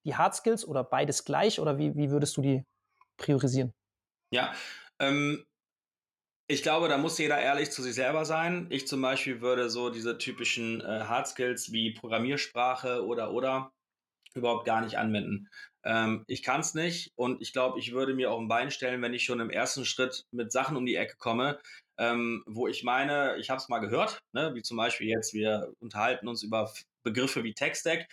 [0.04, 1.60] die Hard Skills oder beides gleich?
[1.60, 2.64] Oder wie, wie würdest du die
[3.16, 3.72] priorisieren?
[4.30, 4.52] Ja,
[4.98, 5.44] ähm,
[6.48, 8.66] ich glaube, da muss jeder ehrlich zu sich selber sein.
[8.70, 13.70] Ich zum Beispiel würde so diese typischen äh, Hard Skills wie Programmiersprache oder oder
[14.34, 15.48] überhaupt gar nicht anwenden.
[15.84, 19.02] Ähm, ich kann es nicht und ich glaube, ich würde mir auch ein Bein stellen,
[19.02, 21.58] wenn ich schon im ersten Schritt mit Sachen um die Ecke komme,
[21.98, 25.72] ähm, wo ich meine, ich habe es mal gehört, ne, wie zum Beispiel jetzt, wir
[25.80, 28.08] unterhalten uns über Begriffe wie Tech-Stack,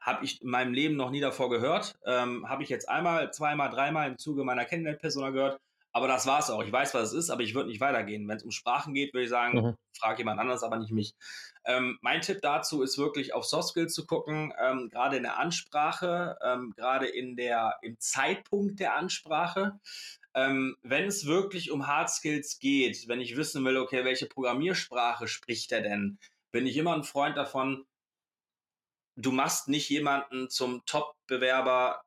[0.00, 3.70] habe ich in meinem Leben noch nie davor gehört, ähm, habe ich jetzt einmal, zweimal,
[3.70, 5.60] dreimal im Zuge meiner Kennenlern-Persona gehört,
[5.96, 6.62] aber das war es auch.
[6.62, 8.28] Ich weiß, was es ist, aber ich würde nicht weitergehen.
[8.28, 9.76] Wenn es um Sprachen geht, würde ich sagen, mhm.
[9.98, 11.14] frag jemand anders, aber nicht mich.
[11.64, 15.38] Ähm, mein Tipp dazu ist wirklich auf Soft Skills zu gucken, ähm, gerade in der
[15.38, 19.80] Ansprache, ähm, gerade in der, im Zeitpunkt der Ansprache.
[20.34, 25.26] Ähm, wenn es wirklich um Hard Skills geht, wenn ich wissen will, okay, welche Programmiersprache
[25.26, 26.18] spricht er denn,
[26.52, 27.86] bin ich immer ein Freund davon,
[29.16, 32.02] du machst nicht jemanden zum Top-Bewerber,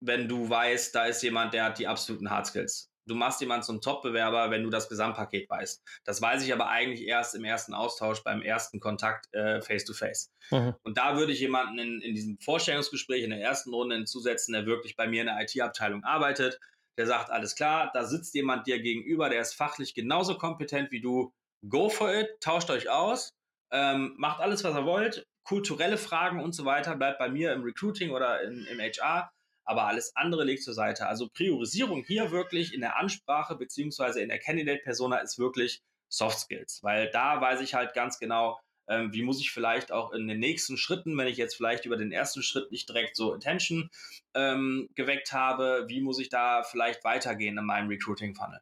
[0.00, 3.64] wenn du weißt, da ist jemand, der hat die absoluten Hard Skills du machst jemanden
[3.64, 5.82] zum Top-Bewerber, wenn du das Gesamtpaket weißt.
[6.04, 10.32] Das weiß ich aber eigentlich erst im ersten Austausch, beim ersten Kontakt äh, face-to-face.
[10.50, 10.74] Mhm.
[10.82, 14.66] Und da würde ich jemanden in, in diesem Vorstellungsgespräch in der ersten Runde hinzusetzen, der
[14.66, 16.60] wirklich bei mir in der IT-Abteilung arbeitet,
[16.98, 21.00] der sagt, alles klar, da sitzt jemand dir gegenüber, der ist fachlich genauso kompetent wie
[21.00, 21.32] du.
[21.68, 23.30] Go for it, tauscht euch aus,
[23.70, 27.62] ähm, macht alles, was ihr wollt, kulturelle Fragen und so weiter, bleibt bei mir im
[27.62, 29.30] Recruiting oder in, im HR
[29.64, 31.06] aber alles andere legt zur Seite.
[31.06, 36.82] Also Priorisierung hier wirklich in der Ansprache beziehungsweise in der Candidate-Persona ist wirklich Soft Skills,
[36.82, 40.40] weil da weiß ich halt ganz genau, ähm, wie muss ich vielleicht auch in den
[40.40, 43.90] nächsten Schritten, wenn ich jetzt vielleicht über den ersten Schritt nicht direkt so Attention
[44.34, 48.60] ähm, geweckt habe, wie muss ich da vielleicht weitergehen in meinem Recruiting-Funnel.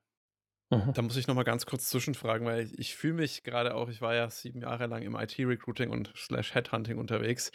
[0.70, 0.92] Mhm.
[0.94, 3.88] Da muss ich noch mal ganz kurz zwischenfragen, weil ich, ich fühle mich gerade auch,
[3.88, 7.50] ich war ja sieben Jahre lang im IT-Recruiting und slash Headhunting unterwegs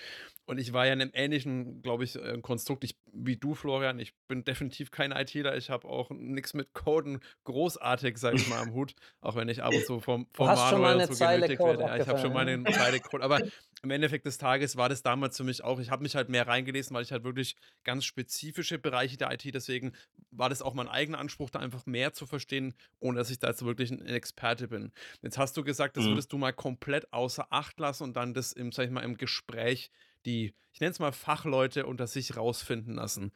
[0.48, 4.00] und ich war ja in einem ähnlichen, glaube ich, äh, Konstrukt ich, wie du, Florian.
[4.00, 5.58] Ich bin definitiv kein ITler.
[5.58, 8.94] Ich habe auch nichts mit Coden großartig, sage ich mal, am Hut.
[9.22, 11.84] Auch wenn ich ab und zu vom, vom Manuel so genötigt werde.
[11.84, 13.24] Ja, ich habe schon mal eine Zeile Code.
[13.24, 13.42] Aber
[13.84, 16.48] im Endeffekt des Tages war das damals für mich auch, ich habe mich halt mehr
[16.48, 19.94] reingelesen, weil ich halt wirklich ganz spezifische Bereiche der IT, deswegen
[20.32, 23.50] war das auch mein eigener Anspruch, da einfach mehr zu verstehen, ohne dass ich da
[23.50, 24.92] jetzt wirklich ein Experte bin.
[25.22, 26.10] Jetzt hast du gesagt, das mhm.
[26.10, 29.18] würdest du mal komplett außer Acht lassen und dann das im, sag ich mal, im
[29.18, 29.92] Gespräch
[30.26, 33.32] die, ich nenne es mal Fachleute unter sich rausfinden lassen.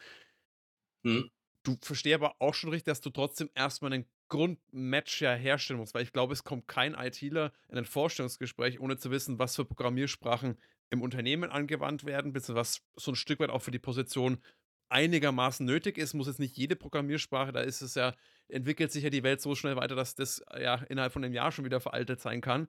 [1.04, 1.30] Mhm.
[1.77, 5.93] Du verstehst aber auch schon richtig, dass du trotzdem erstmal einen Grundmatch ja herstellen musst,
[5.93, 9.65] weil ich glaube, es kommt kein ITler in ein Vorstellungsgespräch, ohne zu wissen, was für
[9.65, 10.58] Programmiersprachen
[10.91, 14.39] im Unternehmen angewandt werden, beziehungsweise was so ein Stück weit auch für die Position
[14.89, 18.13] einigermaßen nötig ist, muss jetzt nicht jede Programmiersprache, da ist es ja,
[18.47, 21.51] entwickelt sich ja die Welt so schnell weiter, dass das ja innerhalb von einem Jahr
[21.51, 22.67] schon wieder veraltet sein kann.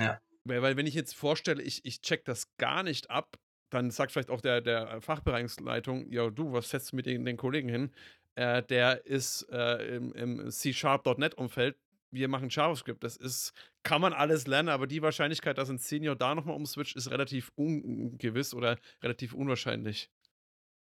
[0.00, 0.20] Ja.
[0.44, 3.38] Weil, weil wenn ich jetzt vorstelle, ich, ich check das gar nicht ab,
[3.72, 7.36] dann sagt vielleicht auch der, der Fachbereichsleitung, ja du, was setzt du mit den, den
[7.36, 7.90] Kollegen hin?
[8.34, 11.76] Äh, der ist äh, im, im C-Sharp.net-Umfeld,
[12.10, 13.02] wir machen JavaScript.
[13.02, 16.96] Das ist, kann man alles lernen, aber die Wahrscheinlichkeit, dass ein Senior da nochmal umswitcht,
[16.96, 20.10] ist relativ ungewiss oder relativ unwahrscheinlich.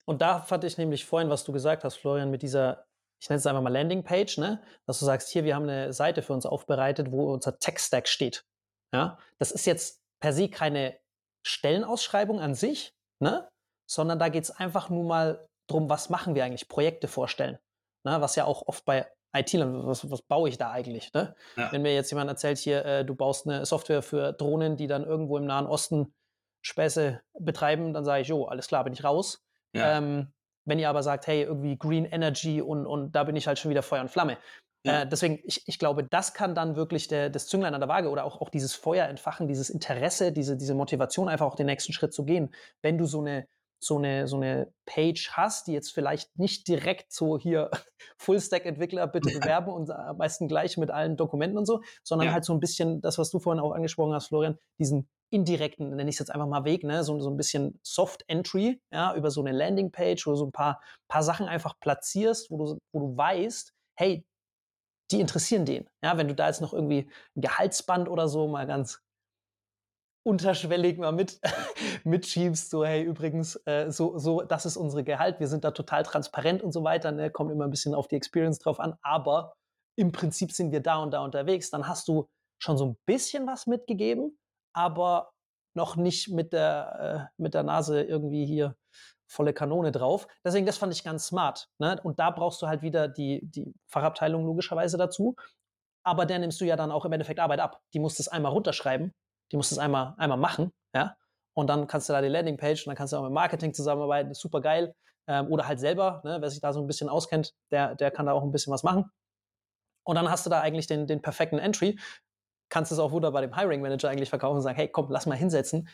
[0.05, 2.87] Und da fand ich nämlich vorhin, was du gesagt hast, Florian, mit dieser,
[3.21, 4.63] ich nenne es einfach mal Landingpage, ne?
[4.87, 8.45] dass du sagst, hier, wir haben eine Seite für uns aufbereitet, wo unser Tech-Stack steht.
[8.93, 10.99] Ja, das ist jetzt per se keine
[11.45, 13.49] Stellenausschreibung an sich, ne?
[13.91, 17.59] sondern da geht es einfach nur mal darum, was machen wir eigentlich, Projekte vorstellen.
[18.05, 18.21] Ne?
[18.21, 21.13] Was ja auch oft bei IT-Lern, was, was, baue ich da eigentlich?
[21.13, 21.35] Ne?
[21.57, 21.73] Ja.
[21.73, 25.05] Wenn mir jetzt jemand erzählt, hier, äh, du baust eine Software für Drohnen, die dann
[25.05, 26.15] irgendwo im Nahen Osten
[26.65, 29.43] Späße betreiben, dann sage ich, jo, alles klar, bin ich raus.
[29.75, 29.99] Ja.
[29.99, 30.33] Ähm,
[30.65, 33.71] wenn ihr aber sagt, hey, irgendwie Green Energy und, und da bin ich halt schon
[33.71, 34.39] wieder Feuer und Flamme,
[34.85, 35.03] ja.
[35.03, 38.09] Äh, deswegen, ich, ich glaube, das kann dann wirklich der, das Zünglein an der Waage
[38.09, 41.93] oder auch, auch dieses Feuer entfachen, dieses Interesse, diese, diese Motivation, einfach auch den nächsten
[41.93, 42.53] Schritt zu gehen.
[42.83, 43.47] Wenn du so eine,
[43.79, 47.71] so eine, so eine Page hast, die jetzt vielleicht nicht direkt so hier
[48.19, 52.33] Full-Stack-Entwickler bitte bewerben und am meisten gleich mit allen Dokumenten und so, sondern ja.
[52.33, 56.11] halt so ein bisschen das, was du vorhin auch angesprochen hast, Florian, diesen indirekten, nenne
[56.11, 59.41] ich es jetzt einfach mal Weg, ne, so, so ein bisschen Soft-Entry, ja, über so
[59.41, 63.17] eine Landing-Page, wo du so ein paar, paar Sachen einfach platzierst, wo du, wo du
[63.17, 64.25] weißt, hey,
[65.13, 65.89] die interessieren den.
[66.03, 69.03] Ja, wenn du da jetzt noch irgendwie ein Gehaltsband oder so mal ganz
[70.25, 71.41] unterschwellig mal mit
[72.05, 76.05] mitschiebst, so hey übrigens, äh, so so das ist unsere Gehalt, wir sind da total
[76.05, 77.31] transparent und so weiter, ne?
[77.31, 79.55] kommt immer ein bisschen auf die Experience drauf an, aber
[79.97, 82.29] im Prinzip sind wir da und da unterwegs, dann hast du
[82.63, 84.39] schon so ein bisschen was mitgegeben,
[84.75, 85.33] aber
[85.75, 88.77] noch nicht mit der äh, mit der Nase irgendwie hier
[89.33, 90.29] volle Kanone drauf.
[90.45, 91.69] Deswegen, das fand ich ganz smart.
[91.79, 91.99] Ne?
[92.03, 95.37] Und da brauchst du halt wieder die, die Fachabteilung logischerweise dazu.
[96.05, 97.81] Aber der nimmst du ja dann auch im Endeffekt Arbeit ab.
[97.95, 99.13] Die musst es einmal runterschreiben,
[99.51, 101.17] die musst es einmal, einmal machen, ja.
[101.55, 104.33] Und dann kannst du da die Landingpage und dann kannst du auch mit Marketing zusammenarbeiten,
[104.33, 104.95] super geil.
[105.29, 106.39] Ähm, oder halt selber, ne?
[106.41, 108.83] wer sich da so ein bisschen auskennt, der, der kann da auch ein bisschen was
[108.83, 109.11] machen.
[110.05, 111.99] Und dann hast du da eigentlich den, den perfekten Entry.
[112.71, 115.37] Kannst es auch wunderbar dem Hiring Manager eigentlich verkaufen und sagen, hey, komm, lass mal
[115.37, 115.89] hinsetzen,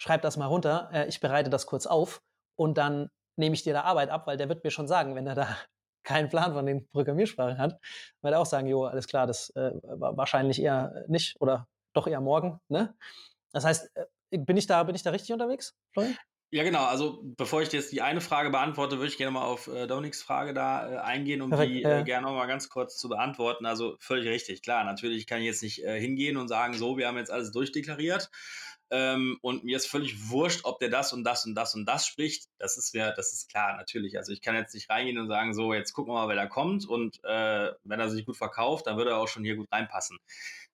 [0.00, 2.22] schreib das mal runter, äh, ich bereite das kurz auf
[2.56, 5.26] und dann nehme ich dir da Arbeit ab, weil der wird mir schon sagen, wenn
[5.26, 5.48] er da
[6.04, 7.80] keinen Plan von den Programmiersprachen hat,
[8.22, 12.20] wird er auch sagen, jo, alles klar, das äh, wahrscheinlich eher nicht oder doch eher
[12.20, 12.60] morgen.
[12.68, 12.94] Ne?
[13.52, 16.16] Das heißt, äh, bin ich da, bin ich da richtig unterwegs, Florian?
[16.52, 16.84] Ja, genau.
[16.84, 20.22] Also bevor ich jetzt die eine Frage beantworte, würde ich gerne mal auf äh, Dominiks
[20.22, 23.66] Frage da äh, eingehen, um Perfekt, die äh, gerne noch mal ganz kurz zu beantworten.
[23.66, 24.84] Also völlig richtig, klar.
[24.84, 28.30] Natürlich kann ich jetzt nicht äh, hingehen und sagen, so, wir haben jetzt alles durchdeklariert.
[28.90, 32.06] Ähm, und mir ist völlig wurscht, ob der das und das und das und das
[32.06, 32.48] spricht.
[32.58, 34.16] Das ist ja, das ist klar, natürlich.
[34.16, 36.46] Also ich kann jetzt nicht reingehen und sagen, so, jetzt gucken wir mal, wer da
[36.46, 36.86] kommt.
[36.86, 40.18] Und äh, wenn er sich gut verkauft, dann würde er auch schon hier gut reinpassen.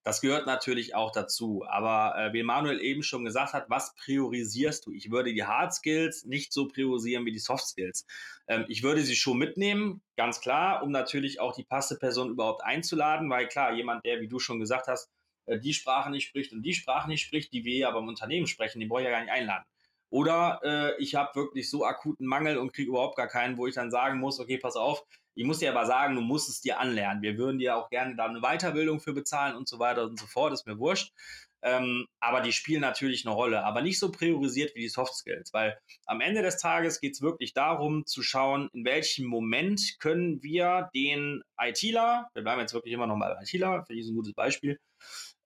[0.05, 1.65] Das gehört natürlich auch dazu.
[1.69, 4.93] Aber äh, wie Manuel eben schon gesagt hat, was priorisierst du?
[4.93, 8.07] Ich würde die Hard Skills nicht so priorisieren wie die Soft Skills.
[8.49, 12.65] Ähm, ich würde sie schon mitnehmen, ganz klar, um natürlich auch die passende Person überhaupt
[12.65, 15.09] einzuladen, weil klar, jemand, der, wie du schon gesagt hast,
[15.47, 18.47] äh, die Sprache nicht spricht und die Sprache nicht spricht, die wir ja beim Unternehmen
[18.47, 19.65] sprechen, den brauche ich ja gar nicht einladen.
[20.11, 23.75] Oder äh, ich habe wirklich so akuten Mangel und kriege überhaupt gar keinen, wo ich
[23.75, 26.79] dann sagen muss, okay, pass auf, ich muss dir aber sagen, du musst es dir
[26.79, 27.23] anlernen.
[27.23, 30.27] Wir würden dir auch gerne da eine Weiterbildung für bezahlen und so weiter und so
[30.27, 31.13] fort, ist mir wurscht.
[31.65, 35.53] Ähm, aber die spielen natürlich eine Rolle, aber nicht so priorisiert wie die Soft Skills,
[35.53, 40.43] weil am Ende des Tages geht es wirklich darum zu schauen, in welchem Moment können
[40.43, 44.35] wir den ITler, wir bleiben jetzt wirklich immer noch mal ITler, finde ich ein gutes
[44.35, 44.81] Beispiel,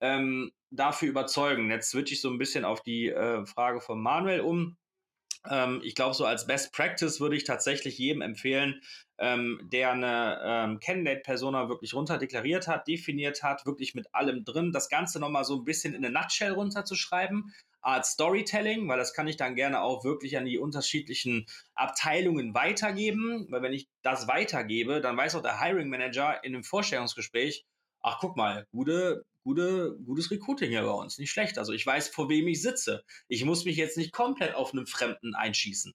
[0.00, 1.70] ähm, dafür überzeugen.
[1.70, 4.76] Jetzt switche ich so ein bisschen auf die äh, Frage von Manuel um.
[5.48, 8.80] Ähm, ich glaube, so als Best Practice würde ich tatsächlich jedem empfehlen,
[9.18, 14.88] ähm, der eine ähm, Candidate-Persona wirklich runterdeklariert hat, definiert hat, wirklich mit allem drin, das
[14.88, 17.54] Ganze nochmal so ein bisschen in eine Nutshell runterzuschreiben,
[17.86, 23.46] als Storytelling, weil das kann ich dann gerne auch wirklich an die unterschiedlichen Abteilungen weitergeben,
[23.48, 27.64] weil wenn ich das weitergebe, dann weiß auch der Hiring Manager in einem Vorstellungsgespräch,
[28.02, 31.56] ach guck mal, gute, gute, gutes Recruiting hier bei uns, nicht schlecht.
[31.56, 33.04] Also ich weiß, vor wem ich sitze.
[33.28, 35.94] Ich muss mich jetzt nicht komplett auf einen Fremden einschießen.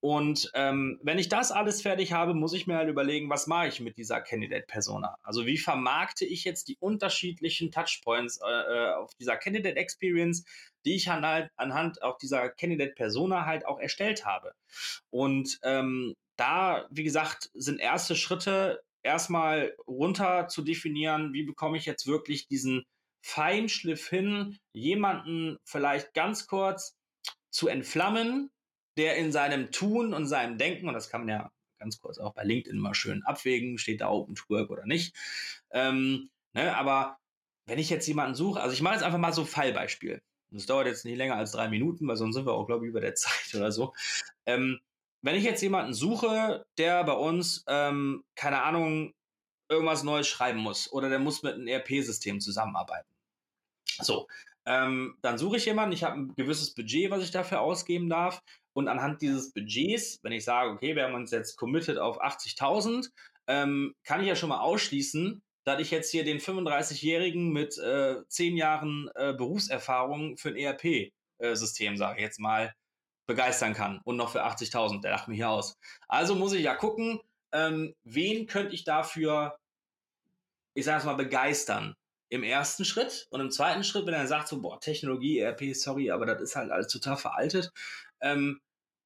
[0.00, 3.68] Und ähm, wenn ich das alles fertig habe, muss ich mir halt überlegen, was mache
[3.68, 5.16] ich mit dieser Candidate-Persona?
[5.22, 10.44] Also wie vermarkte ich jetzt die unterschiedlichen Touchpoints äh, äh auf dieser Candidate-Experience,
[10.84, 14.52] die ich halt anhand auch dieser Candidate-Persona halt auch erstellt habe.
[15.08, 21.86] Und ähm, da, wie gesagt, sind erste Schritte erstmal runter zu definieren, wie bekomme ich
[21.86, 22.84] jetzt wirklich diesen
[23.22, 26.96] Feinschliff hin, jemanden vielleicht ganz kurz
[27.50, 28.50] zu entflammen,
[28.96, 32.34] der in seinem Tun und seinem Denken, und das kann man ja ganz kurz auch
[32.34, 35.14] bei LinkedIn mal schön abwägen, steht da Open to Work oder nicht.
[35.70, 37.18] Ähm, ne, aber
[37.66, 40.22] wenn ich jetzt jemanden suche, also ich mache jetzt einfach mal so Fallbeispiel.
[40.50, 42.90] Das dauert jetzt nicht länger als drei Minuten, weil sonst sind wir auch, glaube ich,
[42.90, 43.94] über der Zeit oder so.
[44.46, 44.80] Ähm,
[45.26, 49.12] wenn ich jetzt jemanden suche, der bei uns, ähm, keine Ahnung,
[49.68, 53.08] irgendwas Neues schreiben muss oder der muss mit einem ERP-System zusammenarbeiten.
[53.98, 54.28] So,
[54.66, 58.40] ähm, dann suche ich jemanden, ich habe ein gewisses Budget, was ich dafür ausgeben darf.
[58.72, 63.10] Und anhand dieses Budgets, wenn ich sage, okay, wir haben uns jetzt committed auf 80.000,
[63.48, 68.16] ähm, kann ich ja schon mal ausschließen, dass ich jetzt hier den 35-Jährigen mit äh,
[68.28, 72.72] 10 Jahren äh, Berufserfahrung für ein ERP-System, äh, sage ich jetzt mal,
[73.26, 74.00] begeistern kann.
[74.04, 75.78] Und noch für 80.000, der lacht mich hier aus.
[76.08, 77.20] Also muss ich ja gucken,
[77.52, 79.58] ähm, wen könnte ich dafür,
[80.74, 81.94] ich sage es mal, begeistern
[82.28, 86.10] im ersten Schritt und im zweiten Schritt, wenn er sagt so, boah, Technologie, ERP, sorry,
[86.10, 87.70] aber das ist halt alles total veraltet,
[88.20, 88.60] ähm,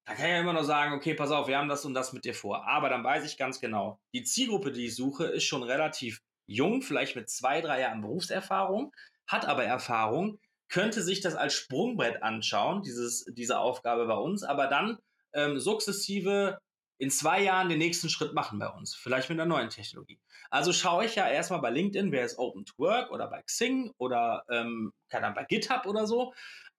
[0.05, 2.11] dann kann ich ja immer noch sagen, okay, pass auf, wir haben das und das
[2.13, 2.67] mit dir vor.
[2.67, 6.81] Aber dann weiß ich ganz genau, die Zielgruppe, die ich suche, ist schon relativ jung,
[6.81, 8.93] vielleicht mit zwei, drei Jahren Berufserfahrung,
[9.27, 10.39] hat aber Erfahrung,
[10.71, 14.97] könnte sich das als Sprungbrett anschauen, dieses, diese Aufgabe bei uns, aber dann
[15.33, 16.57] ähm, sukzessive
[16.97, 20.19] in zwei Jahren den nächsten Schritt machen bei uns, vielleicht mit einer neuen Technologie.
[20.49, 23.91] Also schaue ich ja erstmal bei LinkedIn, wer ist Open to Work oder bei Xing
[23.97, 26.33] oder ähm, keine Ahnung, bei GitHub oder so.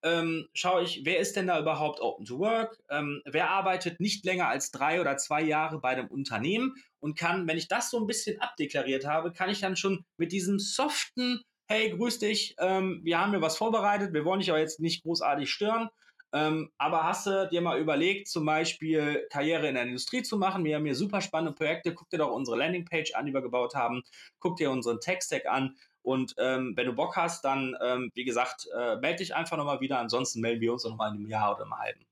[0.05, 2.79] Ähm, schaue ich, wer ist denn da überhaupt Open to Work?
[2.89, 7.47] Ähm, wer arbeitet nicht länger als drei oder zwei Jahre bei einem Unternehmen und kann,
[7.47, 11.43] wenn ich das so ein bisschen abdeklariert habe, kann ich dann schon mit diesem soften,
[11.73, 15.05] hey, grüß dich, ähm, wir haben mir was vorbereitet, wir wollen dich aber jetzt nicht
[15.05, 15.89] großartig stören,
[16.35, 20.65] ähm, aber hast du dir mal überlegt, zum Beispiel Karriere in der Industrie zu machen?
[20.65, 21.95] Wir haben hier super spannende Projekte.
[21.95, 24.03] Guck dir doch unsere Landingpage an, die wir gebaut haben.
[24.39, 25.77] Guck dir unseren Tech-Stack an.
[26.03, 29.81] Und ähm, wenn du Bock hast, dann, ähm, wie gesagt, äh, melde dich einfach nochmal
[29.81, 29.99] wieder.
[29.99, 32.07] Ansonsten melden wir uns nochmal in einem Jahr oder einem halben.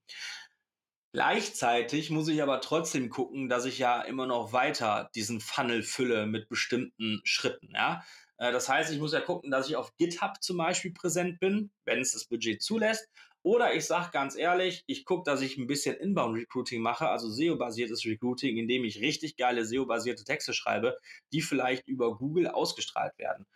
[1.13, 6.27] Gleichzeitig muss ich aber trotzdem gucken, dass ich ja immer noch weiter diesen Funnel fülle
[6.27, 7.73] mit bestimmten Schritten.
[7.75, 8.05] Ja?
[8.41, 11.71] Äh, das heißt, ich muss ja gucken, dass ich auf GitHub zum Beispiel präsent bin,
[11.85, 13.09] wenn es das Budget zulässt.
[13.43, 18.05] Oder ich sage ganz ehrlich, ich gucke, dass ich ein bisschen Inbound-Recruiting mache, also SEO-basiertes
[18.05, 20.99] Recruiting, indem ich richtig geile SEO-basierte Texte schreibe,
[21.33, 23.47] die vielleicht über Google ausgestrahlt werden.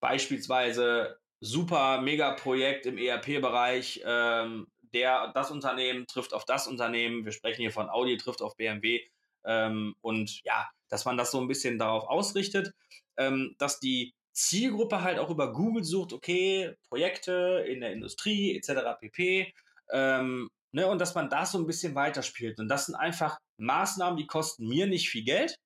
[0.00, 7.24] Beispielsweise super Mega-Projekt im ERP-Bereich, ähm, der, das Unternehmen trifft auf das Unternehmen.
[7.24, 9.02] Wir sprechen hier von Audi trifft auf BMW.
[9.44, 12.72] Ähm, und ja, dass man das so ein bisschen darauf ausrichtet,
[13.16, 19.00] ähm, dass die Zielgruppe halt auch über Google sucht, okay, Projekte in der Industrie etc.
[19.00, 19.52] pp.
[19.92, 22.60] Ähm, ne, und dass man das so ein bisschen weiterspielt.
[22.60, 25.56] Und das sind einfach Maßnahmen, die kosten mir nicht viel Geld.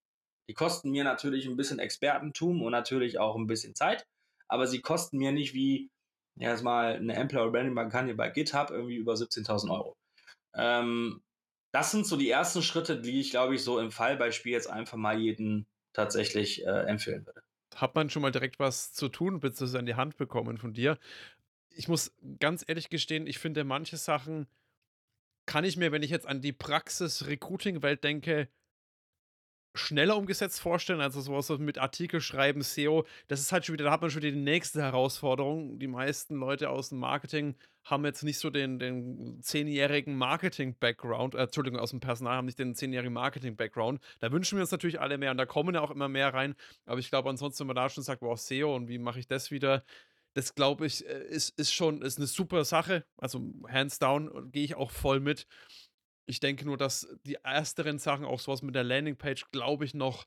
[0.49, 4.07] Die kosten mir natürlich ein bisschen Expertentum und natürlich auch ein bisschen Zeit.
[4.49, 5.91] Aber sie kosten mir nicht wie
[6.37, 9.97] ja, jetzt mal eine Employer Branding Kampagne bei GitHub irgendwie über 17.000 Euro.
[10.55, 11.23] Ähm,
[11.75, 14.97] das sind so die ersten Schritte, die ich, glaube ich, so im Fallbeispiel jetzt einfach
[14.97, 17.43] mal jeden tatsächlich äh, empfehlen würde
[17.77, 20.99] hat man schon mal direkt was zu tun, beziehungsweise an die Hand bekommen von dir.
[21.71, 24.47] Ich muss ganz ehrlich gestehen, ich finde manche Sachen
[25.47, 28.49] kann ich mir, wenn ich jetzt an die Praxis-Recruiting-Welt denke,
[29.75, 33.91] schneller umgesetzt vorstellen, also sowas mit Artikel schreiben, SEO, das ist halt schon wieder, da
[33.91, 35.79] hat man schon wieder die nächste Herausforderung.
[35.79, 41.43] Die meisten Leute aus dem Marketing haben jetzt nicht so den, den zehnjährigen Marketing-Background, äh,
[41.43, 44.01] Entschuldigung, aus dem Personal haben nicht den zehnjährigen Marketing-Background.
[44.21, 46.55] Da wünschen wir uns natürlich alle mehr und da kommen ja auch immer mehr rein.
[46.87, 49.27] Aber ich glaube, ansonsten, wenn man da schon sagt, wow, SEO und wie mache ich
[49.27, 49.85] das wieder,
[50.35, 53.05] das glaube ich, äh, ist, ist schon ist eine super Sache.
[53.17, 55.47] Also hands down gehe ich auch voll mit.
[56.27, 60.27] Ich denke nur, dass die ersteren Sachen, auch sowas mit der Landingpage, glaube ich, noch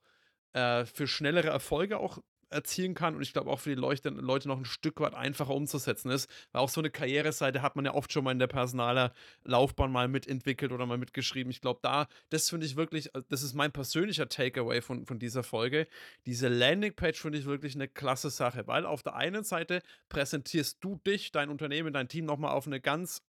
[0.53, 2.19] äh, für schnellere Erfolge auch
[2.49, 5.53] erzielen kann und ich glaube auch für die Leute, Leute noch ein Stück weit einfacher
[5.53, 6.29] umzusetzen ist.
[6.51, 9.91] Weil auch so eine Karriereseite hat man ja oft schon mal in der personaler Laufbahn
[9.91, 11.51] mal mitentwickelt oder mal mitgeschrieben.
[11.51, 15.19] Ich glaube, da, das finde ich wirklich, äh, das ist mein persönlicher Takeaway von, von
[15.19, 15.87] dieser Folge.
[16.25, 20.99] Diese Landingpage finde ich wirklich eine klasse Sache, weil auf der einen Seite präsentierst du
[21.05, 23.21] dich, dein Unternehmen, dein Team nochmal auf eine ganz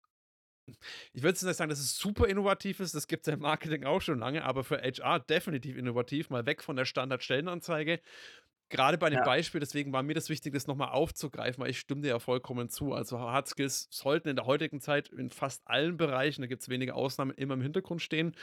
[1.12, 3.40] ich würde jetzt nicht sagen, dass es super innovativ ist, das gibt es ja im
[3.40, 8.00] Marketing auch schon lange, aber für HR definitiv innovativ, mal weg von der Standardstellenanzeige
[8.68, 9.24] gerade bei dem ja.
[9.24, 12.68] Beispiel, deswegen war mir das wichtig, das nochmal aufzugreifen, weil ich stimme dir ja vollkommen
[12.68, 12.92] zu.
[12.92, 16.68] Also Hard Skills sollten in der heutigen Zeit in fast allen Bereichen, da gibt es
[16.68, 18.34] wenige Ausnahmen, immer im Hintergrund stehen.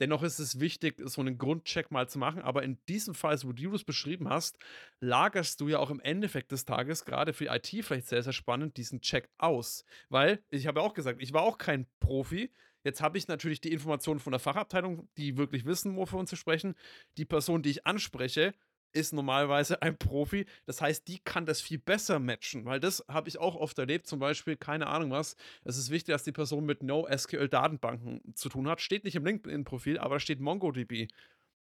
[0.00, 2.42] Dennoch ist es wichtig, so einen Grundcheck mal zu machen.
[2.42, 4.58] Aber in diesem Fall, so wie du es beschrieben hast,
[5.00, 8.76] lagerst du ja auch im Endeffekt des Tages, gerade für IT vielleicht sehr, sehr spannend,
[8.76, 9.84] diesen Check aus.
[10.08, 12.50] Weil, ich habe ja auch gesagt, ich war auch kein Profi.
[12.82, 16.36] Jetzt habe ich natürlich die Informationen von der Fachabteilung, die wirklich wissen, wovon uns zu
[16.36, 16.74] sprechen.
[17.18, 18.54] Die Person, die ich anspreche,
[18.92, 20.46] ist normalerweise ein Profi.
[20.66, 24.06] Das heißt, die kann das viel besser matchen, weil das habe ich auch oft erlebt.
[24.06, 25.36] Zum Beispiel, keine Ahnung was.
[25.64, 28.80] Es ist wichtig, dass die Person mit NoSQL-Datenbanken zu tun hat.
[28.80, 31.08] Steht nicht im LinkedIn-Profil, aber da steht MongoDB.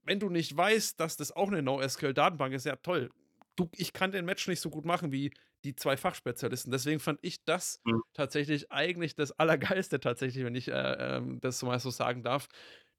[0.03, 3.09] Wenn du nicht weißt, dass das auch eine NoSQL-Datenbank ist, ja toll.
[3.55, 5.31] Du, ich kann den Match nicht so gut machen wie
[5.63, 6.71] die zwei Fachspezialisten.
[6.71, 8.01] Deswegen fand ich das mhm.
[8.13, 10.71] tatsächlich eigentlich das Allergeilste, tatsächlich, wenn ich äh,
[11.17, 12.49] äh, das mal so sagen darf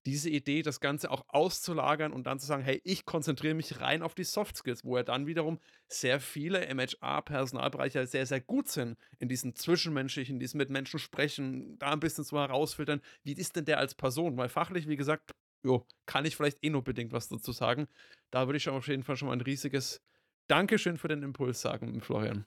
[0.06, 4.02] diese Idee, das Ganze auch auszulagern und dann zu sagen, hey, ich konzentriere mich rein
[4.02, 8.98] auf die Soft Skills, wo ja dann wiederum sehr viele MHA-Personalbereiche sehr, sehr gut sind
[9.18, 13.64] in diesen zwischenmenschlichen, diesen mit Menschen sprechen, da ein bisschen zu herausfiltern, wie ist denn
[13.64, 14.36] der als Person?
[14.36, 15.32] Weil fachlich, wie gesagt,
[15.62, 17.88] jo, kann ich vielleicht eh nur bedingt was dazu sagen.
[18.30, 20.02] Da würde ich auf jeden Fall schon mal ein riesiges
[20.46, 22.44] Dankeschön für den Impuls sagen, Florian.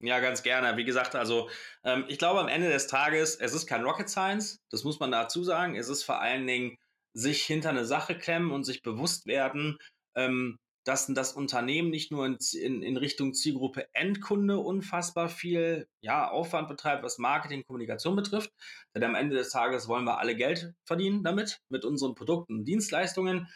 [0.00, 0.76] Ja, ganz gerne.
[0.76, 1.48] Wie gesagt, also
[1.84, 5.12] ähm, ich glaube am Ende des Tages, es ist kein Rocket Science, das muss man
[5.12, 5.76] dazu sagen.
[5.76, 6.76] Es ist vor allen Dingen
[7.14, 9.78] sich hinter eine Sache klemmen und sich bewusst werden,
[10.14, 16.28] ähm, dass das Unternehmen nicht nur in, in, in, Richtung Zielgruppe Endkunde unfassbar viel ja,
[16.28, 18.50] Aufwand betreibt, was Marketing, Kommunikation betrifft.
[18.94, 22.64] Denn am Ende des Tages wollen wir alle Geld verdienen damit, mit unseren Produkten und
[22.64, 23.48] Dienstleistungen.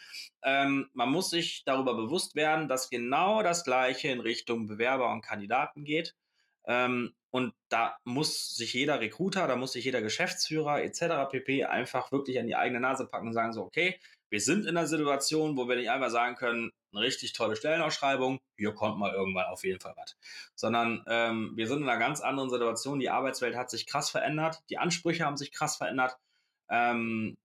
[0.43, 5.21] Ähm, man muss sich darüber bewusst werden, dass genau das Gleiche in Richtung Bewerber und
[5.21, 6.15] Kandidaten geht.
[6.67, 11.29] Ähm, und da muss sich jeder Recruiter, da muss sich jeder Geschäftsführer etc.
[11.29, 11.65] pp.
[11.65, 13.99] einfach wirklich an die eigene Nase packen und sagen so, okay,
[14.29, 18.39] wir sind in einer Situation, wo wir nicht einfach sagen können, eine richtig tolle Stellenausschreibung,
[18.57, 20.17] hier kommt mal irgendwann auf jeden Fall was.
[20.55, 22.99] Sondern ähm, wir sind in einer ganz anderen Situation.
[22.99, 26.17] Die Arbeitswelt hat sich krass verändert, die Ansprüche haben sich krass verändert.
[26.69, 27.37] Ähm,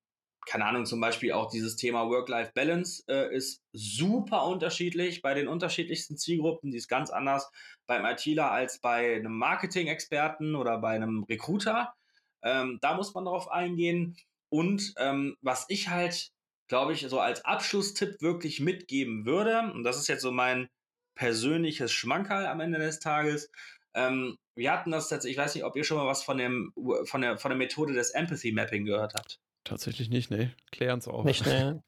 [0.47, 6.17] keine Ahnung, zum Beispiel auch dieses Thema Work-Life-Balance äh, ist super unterschiedlich bei den unterschiedlichsten
[6.17, 6.71] Zielgruppen.
[6.71, 7.51] Die ist ganz anders
[7.87, 11.95] beim ITler als bei einem Marketing-Experten oder bei einem Recruiter.
[12.43, 14.17] Ähm, da muss man darauf eingehen.
[14.49, 16.33] Und ähm, was ich halt,
[16.69, 20.69] glaube ich, so als Abschlusstipp wirklich mitgeben würde, und das ist jetzt so mein
[21.15, 23.51] persönliches Schmankerl am Ende des Tages,
[23.95, 26.73] ähm, wir hatten das tatsächlich, ich weiß nicht, ob ihr schon mal was von, dem,
[27.05, 29.41] von, der, von der Methode des Empathy Mapping gehört habt.
[29.65, 30.55] Tatsächlich nicht, ne.
[30.71, 31.25] Klären's auch.
[31.25, 31.83] Nicht, ne.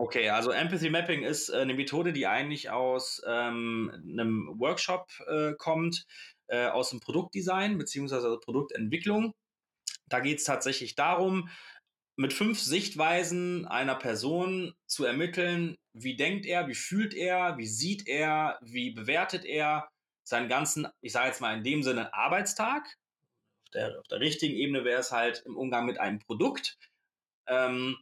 [0.00, 5.54] Okay, also Empathy Mapping ist äh, eine Methode, die eigentlich aus ähm, einem Workshop äh,
[5.58, 6.06] kommt,
[6.46, 8.36] äh, aus dem Produktdesign bzw.
[8.40, 9.34] Produktentwicklung.
[10.06, 11.48] Da geht es tatsächlich darum,
[12.14, 18.06] mit fünf Sichtweisen einer Person zu ermitteln, wie denkt er, wie fühlt er, wie sieht
[18.06, 19.88] er, wie bewertet er
[20.24, 22.86] seinen ganzen, ich sage jetzt mal in dem Sinne, Arbeitstag.
[23.64, 26.76] Auf der, auf der richtigen Ebene wäre es halt im Umgang mit einem Produkt.
[27.48, 27.96] Ähm,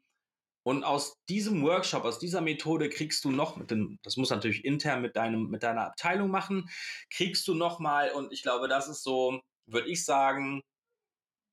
[0.67, 4.65] und aus diesem Workshop, aus dieser Methode kriegst du noch, mit dem, das muss natürlich
[4.65, 6.69] intern mit, deinem, mit deiner Abteilung machen,
[7.09, 9.41] kriegst du nochmal, und ich glaube, das ist so,
[9.71, 10.61] würde ich sagen,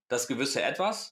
[0.10, 1.12] das gewisse Etwas,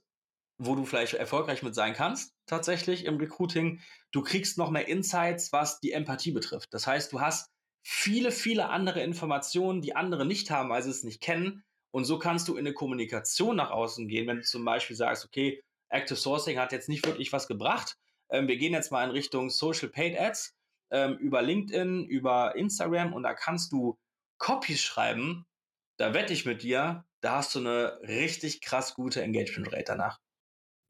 [0.57, 3.81] wo du vielleicht erfolgreich mit sein kannst, tatsächlich im Recruiting.
[4.11, 6.69] Du kriegst noch mehr Insights, was die Empathie betrifft.
[6.71, 7.49] Das heißt, du hast
[7.83, 11.63] viele, viele andere Informationen, die andere nicht haben, weil sie es nicht kennen.
[11.91, 15.25] Und so kannst du in eine Kommunikation nach außen gehen, wenn du zum Beispiel sagst,
[15.25, 15.61] okay,
[15.91, 17.97] Active Sourcing hat jetzt nicht wirklich was gebracht.
[18.29, 20.55] Ähm, wir gehen jetzt mal in Richtung Social Paid Ads
[20.91, 23.99] ähm, über LinkedIn, über Instagram und da kannst du
[24.37, 25.45] Copies schreiben.
[25.97, 30.20] Da wette ich mit dir, da hast du eine richtig krass gute Engagement Rate danach.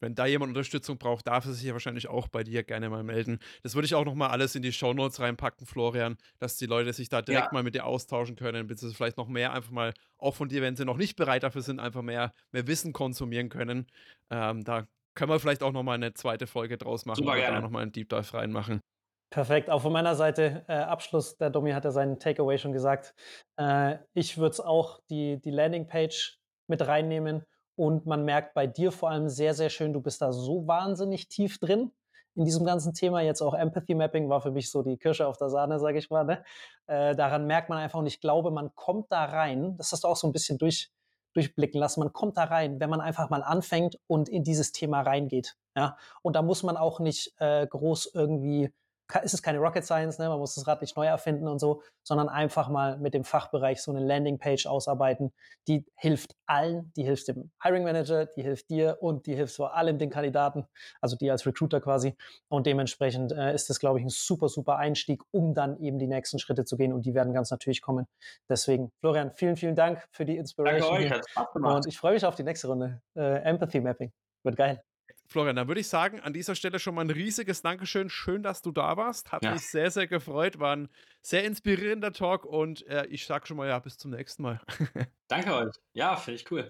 [0.02, 3.04] Wenn da jemand Unterstützung braucht, darf er sich ja wahrscheinlich auch bei dir gerne mal
[3.04, 3.40] melden.
[3.64, 6.92] Das würde ich auch nochmal alles in die Show Notes reinpacken, Florian, dass die Leute
[6.92, 7.54] sich da direkt ja.
[7.54, 10.76] mal mit dir austauschen können, beziehungsweise vielleicht noch mehr einfach mal auch von dir, wenn
[10.76, 13.88] sie noch nicht bereit dafür sind, einfach mehr, mehr Wissen konsumieren können.
[14.30, 17.62] Ähm, da können wir vielleicht auch nochmal eine zweite Folge draus machen Super und da
[17.62, 18.82] nochmal einen Deep Dive reinmachen.
[19.30, 19.70] Perfekt.
[19.70, 21.38] Auch von meiner Seite äh, Abschluss.
[21.38, 23.14] Der Domi hat ja seinen Takeaway schon gesagt.
[23.58, 26.38] Äh, ich würde es auch die, die Landingpage
[26.68, 27.46] mit reinnehmen
[27.82, 31.30] und man merkt bei dir vor allem sehr, sehr schön, du bist da so wahnsinnig
[31.30, 31.92] tief drin
[32.36, 33.22] in diesem ganzen Thema.
[33.22, 36.12] Jetzt auch Empathy Mapping war für mich so die Kirsche auf der Sahne, sage ich
[36.12, 36.24] mal.
[36.24, 36.44] Ne?
[36.86, 40.10] Äh, daran merkt man einfach und ich glaube, man kommt da rein, das hast du
[40.10, 40.92] auch so ein bisschen durch,
[41.34, 45.02] durchblicken lassen, man kommt da rein, wenn man einfach mal anfängt und in dieses Thema
[45.02, 45.56] reingeht.
[45.76, 45.98] Ja?
[46.22, 48.72] Und da muss man auch nicht äh, groß irgendwie
[49.20, 50.30] ist es keine Rocket Science, ne?
[50.30, 53.82] man muss das Rad nicht neu erfinden und so, sondern einfach mal mit dem Fachbereich
[53.82, 55.34] so eine Landingpage ausarbeiten,
[55.68, 59.76] die hilft allen, die hilft dem Hiring Manager, die hilft dir und die hilft vor
[59.76, 60.66] allem den Kandidaten,
[61.02, 62.16] also die als Recruiter quasi.
[62.50, 66.08] Und dementsprechend äh, ist das, glaube ich, ein super, super Einstieg, um dann eben die
[66.08, 68.08] nächsten Schritte zu gehen und die werden ganz natürlich kommen.
[68.50, 70.94] Deswegen, Florian, vielen, vielen Dank für die Inspiration.
[70.94, 71.76] Danke euch, hat Spaß gemacht.
[71.76, 73.02] Und ich freue mich auf die nächste Runde.
[73.16, 74.12] Äh, Empathy Mapping.
[74.44, 74.84] Wird geil.
[75.32, 78.10] Florian, dann würde ich sagen, an dieser Stelle schon mal ein riesiges Dankeschön.
[78.10, 79.32] Schön, dass du da warst.
[79.32, 79.54] Hat ja.
[79.54, 80.60] mich sehr, sehr gefreut.
[80.60, 80.90] War ein
[81.22, 84.60] sehr inspirierender Talk und äh, ich sage schon mal ja, bis zum nächsten Mal.
[85.30, 85.74] Danke euch.
[85.94, 86.70] Ja, finde ich cool.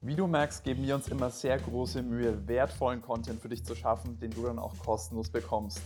[0.00, 3.76] Wie du merkst, geben wir uns immer sehr große Mühe, wertvollen Content für dich zu
[3.76, 5.82] schaffen, den du dann auch kostenlos bekommst.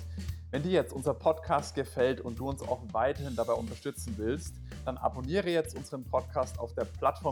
[0.51, 4.55] Wenn dir jetzt unser Podcast gefällt und du uns auch weiterhin dabei unterstützen willst,
[4.87, 7.15] dann abonniere jetzt unseren Podcast auf der Plattform